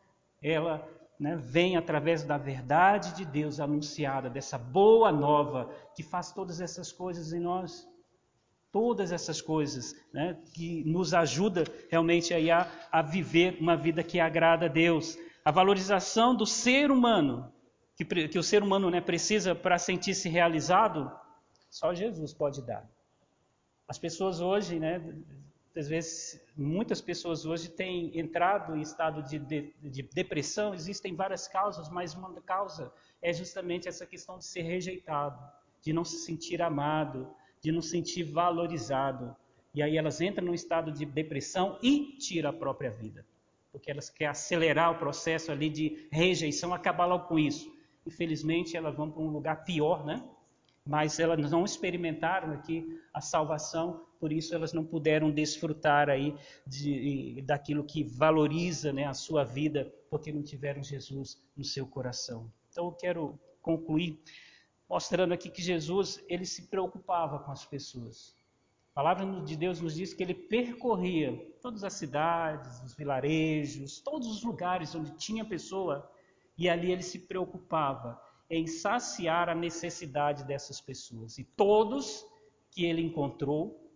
ela 0.42 0.82
né, 1.20 1.36
vem 1.36 1.76
através 1.76 2.24
da 2.24 2.38
verdade 2.38 3.14
de 3.14 3.22
Deus 3.22 3.60
anunciada, 3.60 4.30
dessa 4.30 4.56
boa 4.56 5.12
nova 5.12 5.70
que 5.94 6.02
faz 6.02 6.32
todas 6.32 6.58
essas 6.58 6.90
coisas 6.90 7.34
em 7.34 7.38
nós. 7.38 7.86
Todas 8.72 9.12
essas 9.12 9.42
coisas 9.42 9.94
né, 10.10 10.38
que 10.54 10.82
nos 10.84 11.12
ajuda 11.12 11.64
realmente 11.90 12.32
a, 12.50 12.66
a 12.90 13.02
viver 13.02 13.58
uma 13.60 13.76
vida 13.76 14.02
que 14.02 14.18
agrada 14.18 14.64
a 14.64 14.70
Deus. 14.70 15.18
A 15.44 15.50
valorização 15.50 16.34
do 16.34 16.46
ser 16.46 16.90
humano, 16.90 17.52
que, 17.94 18.06
que 18.06 18.38
o 18.38 18.42
ser 18.42 18.62
humano 18.62 18.88
né, 18.88 19.02
precisa 19.02 19.54
para 19.54 19.76
sentir-se 19.76 20.30
realizado, 20.30 21.12
só 21.68 21.92
Jesus 21.92 22.32
pode 22.32 22.64
dar. 22.64 22.88
As 23.86 23.98
pessoas 23.98 24.40
hoje, 24.40 24.80
né, 24.80 24.98
às 25.78 25.88
vezes, 25.88 26.40
muitas 26.56 27.00
pessoas 27.00 27.46
hoje 27.46 27.68
têm 27.68 28.18
entrado 28.18 28.76
em 28.76 28.80
estado 28.80 29.22
de, 29.22 29.38
de, 29.38 29.72
de, 29.80 30.02
depressão. 30.02 30.74
Existem 30.74 31.14
várias 31.14 31.46
causas, 31.46 31.88
mas 31.88 32.14
uma 32.14 32.32
causa 32.40 32.92
é 33.22 33.32
justamente 33.32 33.88
essa 33.88 34.06
questão 34.06 34.38
de 34.38 34.44
ser 34.44 34.62
rejeitado, 34.62 35.40
de 35.80 35.92
não 35.92 36.04
se 36.04 36.16
sentir 36.18 36.60
amado, 36.62 37.28
de 37.60 37.70
não 37.70 37.80
se 37.80 37.90
sentir 37.90 38.24
valorizado. 38.24 39.36
E 39.74 39.82
aí 39.82 39.96
elas 39.96 40.20
entram 40.20 40.46
num 40.46 40.54
estado 40.54 40.90
de 40.90 41.06
depressão 41.06 41.78
e 41.82 42.16
tiram 42.18 42.50
a 42.50 42.52
própria 42.52 42.90
vida. 42.90 43.24
Porque 43.70 43.90
elas 43.90 44.10
querem 44.10 44.30
acelerar 44.30 44.92
o 44.92 44.98
processo 44.98 45.52
ali 45.52 45.68
de 45.68 46.08
rejeição, 46.10 46.74
acabar 46.74 47.06
logo 47.06 47.28
com 47.28 47.38
isso. 47.38 47.72
Infelizmente, 48.06 48.76
elas 48.76 48.96
vão 48.96 49.10
para 49.10 49.22
um 49.22 49.28
lugar 49.28 49.64
pior, 49.64 50.04
né? 50.04 50.24
Mas 50.88 51.20
elas 51.20 51.52
não 51.52 51.64
experimentaram 51.64 52.52
aqui 52.52 53.00
a 53.14 53.20
salvação 53.20 54.08
por 54.18 54.32
isso 54.32 54.54
elas 54.54 54.72
não 54.72 54.84
puderam 54.84 55.30
desfrutar 55.30 56.08
aí 56.08 56.34
de, 56.66 57.42
daquilo 57.42 57.84
que 57.84 58.02
valoriza 58.02 58.92
né, 58.92 59.04
a 59.04 59.14
sua 59.14 59.44
vida, 59.44 59.92
porque 60.10 60.32
não 60.32 60.42
tiveram 60.42 60.82
Jesus 60.82 61.40
no 61.56 61.64
seu 61.64 61.86
coração. 61.86 62.50
Então 62.70 62.86
eu 62.86 62.92
quero 62.92 63.38
concluir 63.62 64.20
mostrando 64.88 65.32
aqui 65.32 65.50
que 65.50 65.62
Jesus 65.62 66.22
ele 66.28 66.44
se 66.44 66.68
preocupava 66.68 67.38
com 67.38 67.52
as 67.52 67.64
pessoas. 67.64 68.36
A 68.92 69.02
palavra 69.02 69.42
de 69.42 69.56
Deus 69.56 69.80
nos 69.80 69.94
diz 69.94 70.12
que 70.12 70.22
ele 70.22 70.34
percorria 70.34 71.36
todas 71.62 71.84
as 71.84 71.92
cidades, 71.92 72.82
os 72.82 72.94
vilarejos, 72.94 74.00
todos 74.00 74.26
os 74.26 74.42
lugares 74.42 74.94
onde 74.94 75.16
tinha 75.16 75.44
pessoa, 75.44 76.10
e 76.56 76.68
ali 76.68 76.90
ele 76.90 77.02
se 77.04 77.20
preocupava 77.20 78.20
em 78.50 78.66
saciar 78.66 79.48
a 79.48 79.54
necessidade 79.54 80.44
dessas 80.44 80.80
pessoas. 80.80 81.38
E 81.38 81.44
todos 81.44 82.24
que 82.70 82.84
ele 82.84 83.02
encontrou, 83.02 83.88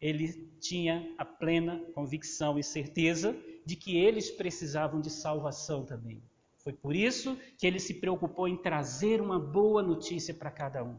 ele 0.00 0.50
tinha 0.60 1.14
a 1.16 1.24
plena 1.24 1.82
convicção 1.94 2.58
e 2.58 2.62
certeza 2.62 3.36
de 3.64 3.76
que 3.76 3.96
eles 3.96 4.30
precisavam 4.30 5.00
de 5.00 5.10
salvação 5.10 5.84
também. 5.84 6.22
Foi 6.58 6.72
por 6.72 6.94
isso 6.94 7.38
que 7.58 7.66
ele 7.66 7.78
se 7.78 7.94
preocupou 7.94 8.48
em 8.48 8.56
trazer 8.56 9.20
uma 9.20 9.38
boa 9.38 9.82
notícia 9.82 10.34
para 10.34 10.50
cada 10.50 10.82
um. 10.82 10.96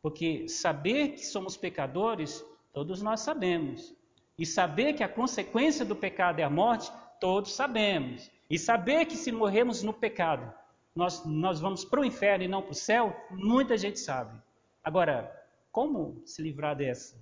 Porque 0.00 0.48
saber 0.48 1.10
que 1.10 1.26
somos 1.26 1.56
pecadores, 1.56 2.44
todos 2.72 3.02
nós 3.02 3.20
sabemos. 3.20 3.94
E 4.38 4.46
saber 4.46 4.94
que 4.94 5.02
a 5.02 5.08
consequência 5.08 5.84
do 5.84 5.94
pecado 5.94 6.38
é 6.38 6.42
a 6.42 6.50
morte, 6.50 6.90
todos 7.20 7.52
sabemos. 7.52 8.30
E 8.48 8.58
saber 8.58 9.04
que 9.06 9.16
se 9.16 9.30
morremos 9.30 9.82
no 9.82 9.92
pecado, 9.92 10.52
nós, 10.94 11.24
nós 11.24 11.60
vamos 11.60 11.84
para 11.84 12.00
o 12.00 12.04
inferno 12.04 12.44
e 12.44 12.48
não 12.48 12.62
para 12.62 12.72
o 12.72 12.74
céu, 12.74 13.16
muita 13.30 13.76
gente 13.76 13.98
sabe. 13.98 14.38
Agora, 14.82 15.30
como 15.70 16.22
se 16.24 16.42
livrar 16.42 16.76
dessa? 16.76 17.16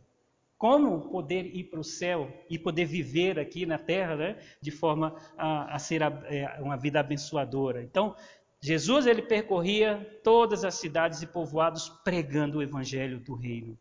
como 0.59 1.09
poder 1.09 1.55
ir 1.55 1.65
para 1.65 1.79
o 1.79 1.85
céu 1.85 2.29
e 2.51 2.59
poder 2.59 2.85
viver 2.85 3.39
aqui 3.39 3.65
na 3.65 3.79
terra 3.79 4.17
né, 4.17 4.39
de 4.61 4.73
forma 4.73 5.15
a, 5.39 5.77
a 5.77 5.79
ser 5.79 6.03
a, 6.03 6.09
é, 6.25 6.61
uma 6.61 6.77
vida 6.77 6.99
abençoadora. 6.99 7.81
Então, 7.81 8.17
Jesus 8.61 9.07
ele 9.07 9.23
percorria 9.23 10.21
todas 10.25 10.65
as 10.65 10.75
cidades 10.75 11.23
e 11.23 11.27
povoados 11.29 11.89
pregando 11.89 12.59
o 12.59 12.63
evangelho 12.63 13.21
do 13.21 13.35
reino. 13.35 13.79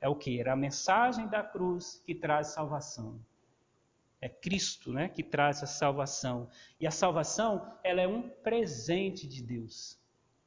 É 0.00 0.08
o 0.08 0.14
que? 0.14 0.38
Era 0.38 0.52
a 0.52 0.56
mensagem 0.56 1.26
da 1.28 1.42
cruz 1.42 2.02
que 2.04 2.14
traz 2.14 2.48
salvação. 2.48 3.18
É 4.20 4.28
Cristo, 4.28 4.92
né, 4.92 5.08
que 5.08 5.22
traz 5.22 5.62
a 5.62 5.66
salvação. 5.66 6.48
E 6.80 6.86
a 6.86 6.90
salvação, 6.90 7.72
ela 7.84 8.00
é 8.00 8.08
um 8.08 8.28
presente 8.28 9.28
de 9.28 9.42
Deus. 9.42 9.98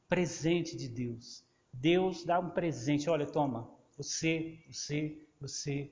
Presente 0.09 0.75
de 0.75 0.89
Deus. 0.89 1.45
Deus 1.71 2.25
dá 2.25 2.39
um 2.39 2.49
presente. 2.49 3.09
Olha, 3.09 3.25
toma, 3.25 3.69
você, 3.95 4.59
você, 4.69 5.17
você. 5.39 5.91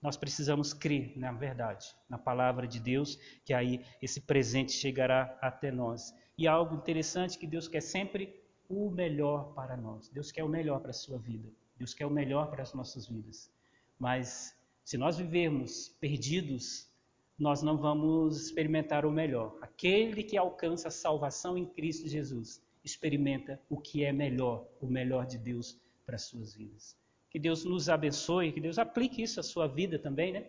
Nós 0.00 0.16
precisamos 0.16 0.72
crer 0.72 1.16
na 1.16 1.32
verdade, 1.32 1.94
na 2.08 2.18
palavra 2.18 2.66
de 2.66 2.80
Deus, 2.80 3.18
que 3.44 3.54
aí 3.54 3.84
esse 4.00 4.20
presente 4.20 4.72
chegará 4.72 5.36
até 5.40 5.70
nós. 5.70 6.14
E 6.36 6.46
algo 6.46 6.76
interessante 6.76 7.38
que 7.38 7.46
Deus 7.46 7.68
quer 7.68 7.82
sempre 7.82 8.42
o 8.68 8.90
melhor 8.90 9.52
para 9.54 9.76
nós. 9.76 10.08
Deus 10.08 10.32
quer 10.32 10.44
o 10.44 10.48
melhor 10.48 10.80
para 10.80 10.90
a 10.90 10.94
sua 10.94 11.18
vida. 11.18 11.48
Deus 11.76 11.94
quer 11.94 12.06
o 12.06 12.10
melhor 12.10 12.48
para 12.50 12.62
as 12.62 12.72
nossas 12.72 13.06
vidas. 13.06 13.50
Mas 13.98 14.56
se 14.84 14.96
nós 14.96 15.16
vivermos 15.16 15.88
perdidos, 16.00 16.88
nós 17.42 17.60
não 17.60 17.76
vamos 17.76 18.40
experimentar 18.40 19.04
o 19.04 19.10
melhor. 19.10 19.58
Aquele 19.60 20.22
que 20.22 20.38
alcança 20.38 20.86
a 20.86 20.92
salvação 20.92 21.58
em 21.58 21.66
Cristo 21.66 22.08
Jesus 22.08 22.62
experimenta 22.84 23.60
o 23.68 23.80
que 23.80 24.04
é 24.04 24.12
melhor, 24.12 24.64
o 24.80 24.86
melhor 24.86 25.26
de 25.26 25.38
Deus 25.38 25.76
para 26.06 26.14
as 26.14 26.22
suas 26.22 26.54
vidas. 26.54 26.96
Que 27.28 27.40
Deus 27.40 27.64
nos 27.64 27.88
abençoe, 27.88 28.52
que 28.52 28.60
Deus 28.60 28.78
aplique 28.78 29.20
isso 29.20 29.40
à 29.40 29.42
sua 29.42 29.66
vida 29.66 29.98
também, 29.98 30.32
né? 30.32 30.46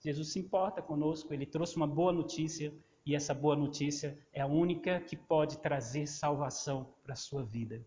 Jesus 0.00 0.32
se 0.32 0.38
importa 0.38 0.80
conosco, 0.80 1.34
ele 1.34 1.44
trouxe 1.44 1.76
uma 1.76 1.86
boa 1.86 2.14
notícia 2.14 2.72
e 3.04 3.14
essa 3.14 3.34
boa 3.34 3.54
notícia 3.54 4.18
é 4.32 4.40
a 4.40 4.46
única 4.46 5.00
que 5.00 5.16
pode 5.16 5.58
trazer 5.58 6.06
salvação 6.06 6.94
para 7.04 7.12
a 7.12 7.16
sua 7.16 7.44
vida. 7.44 7.84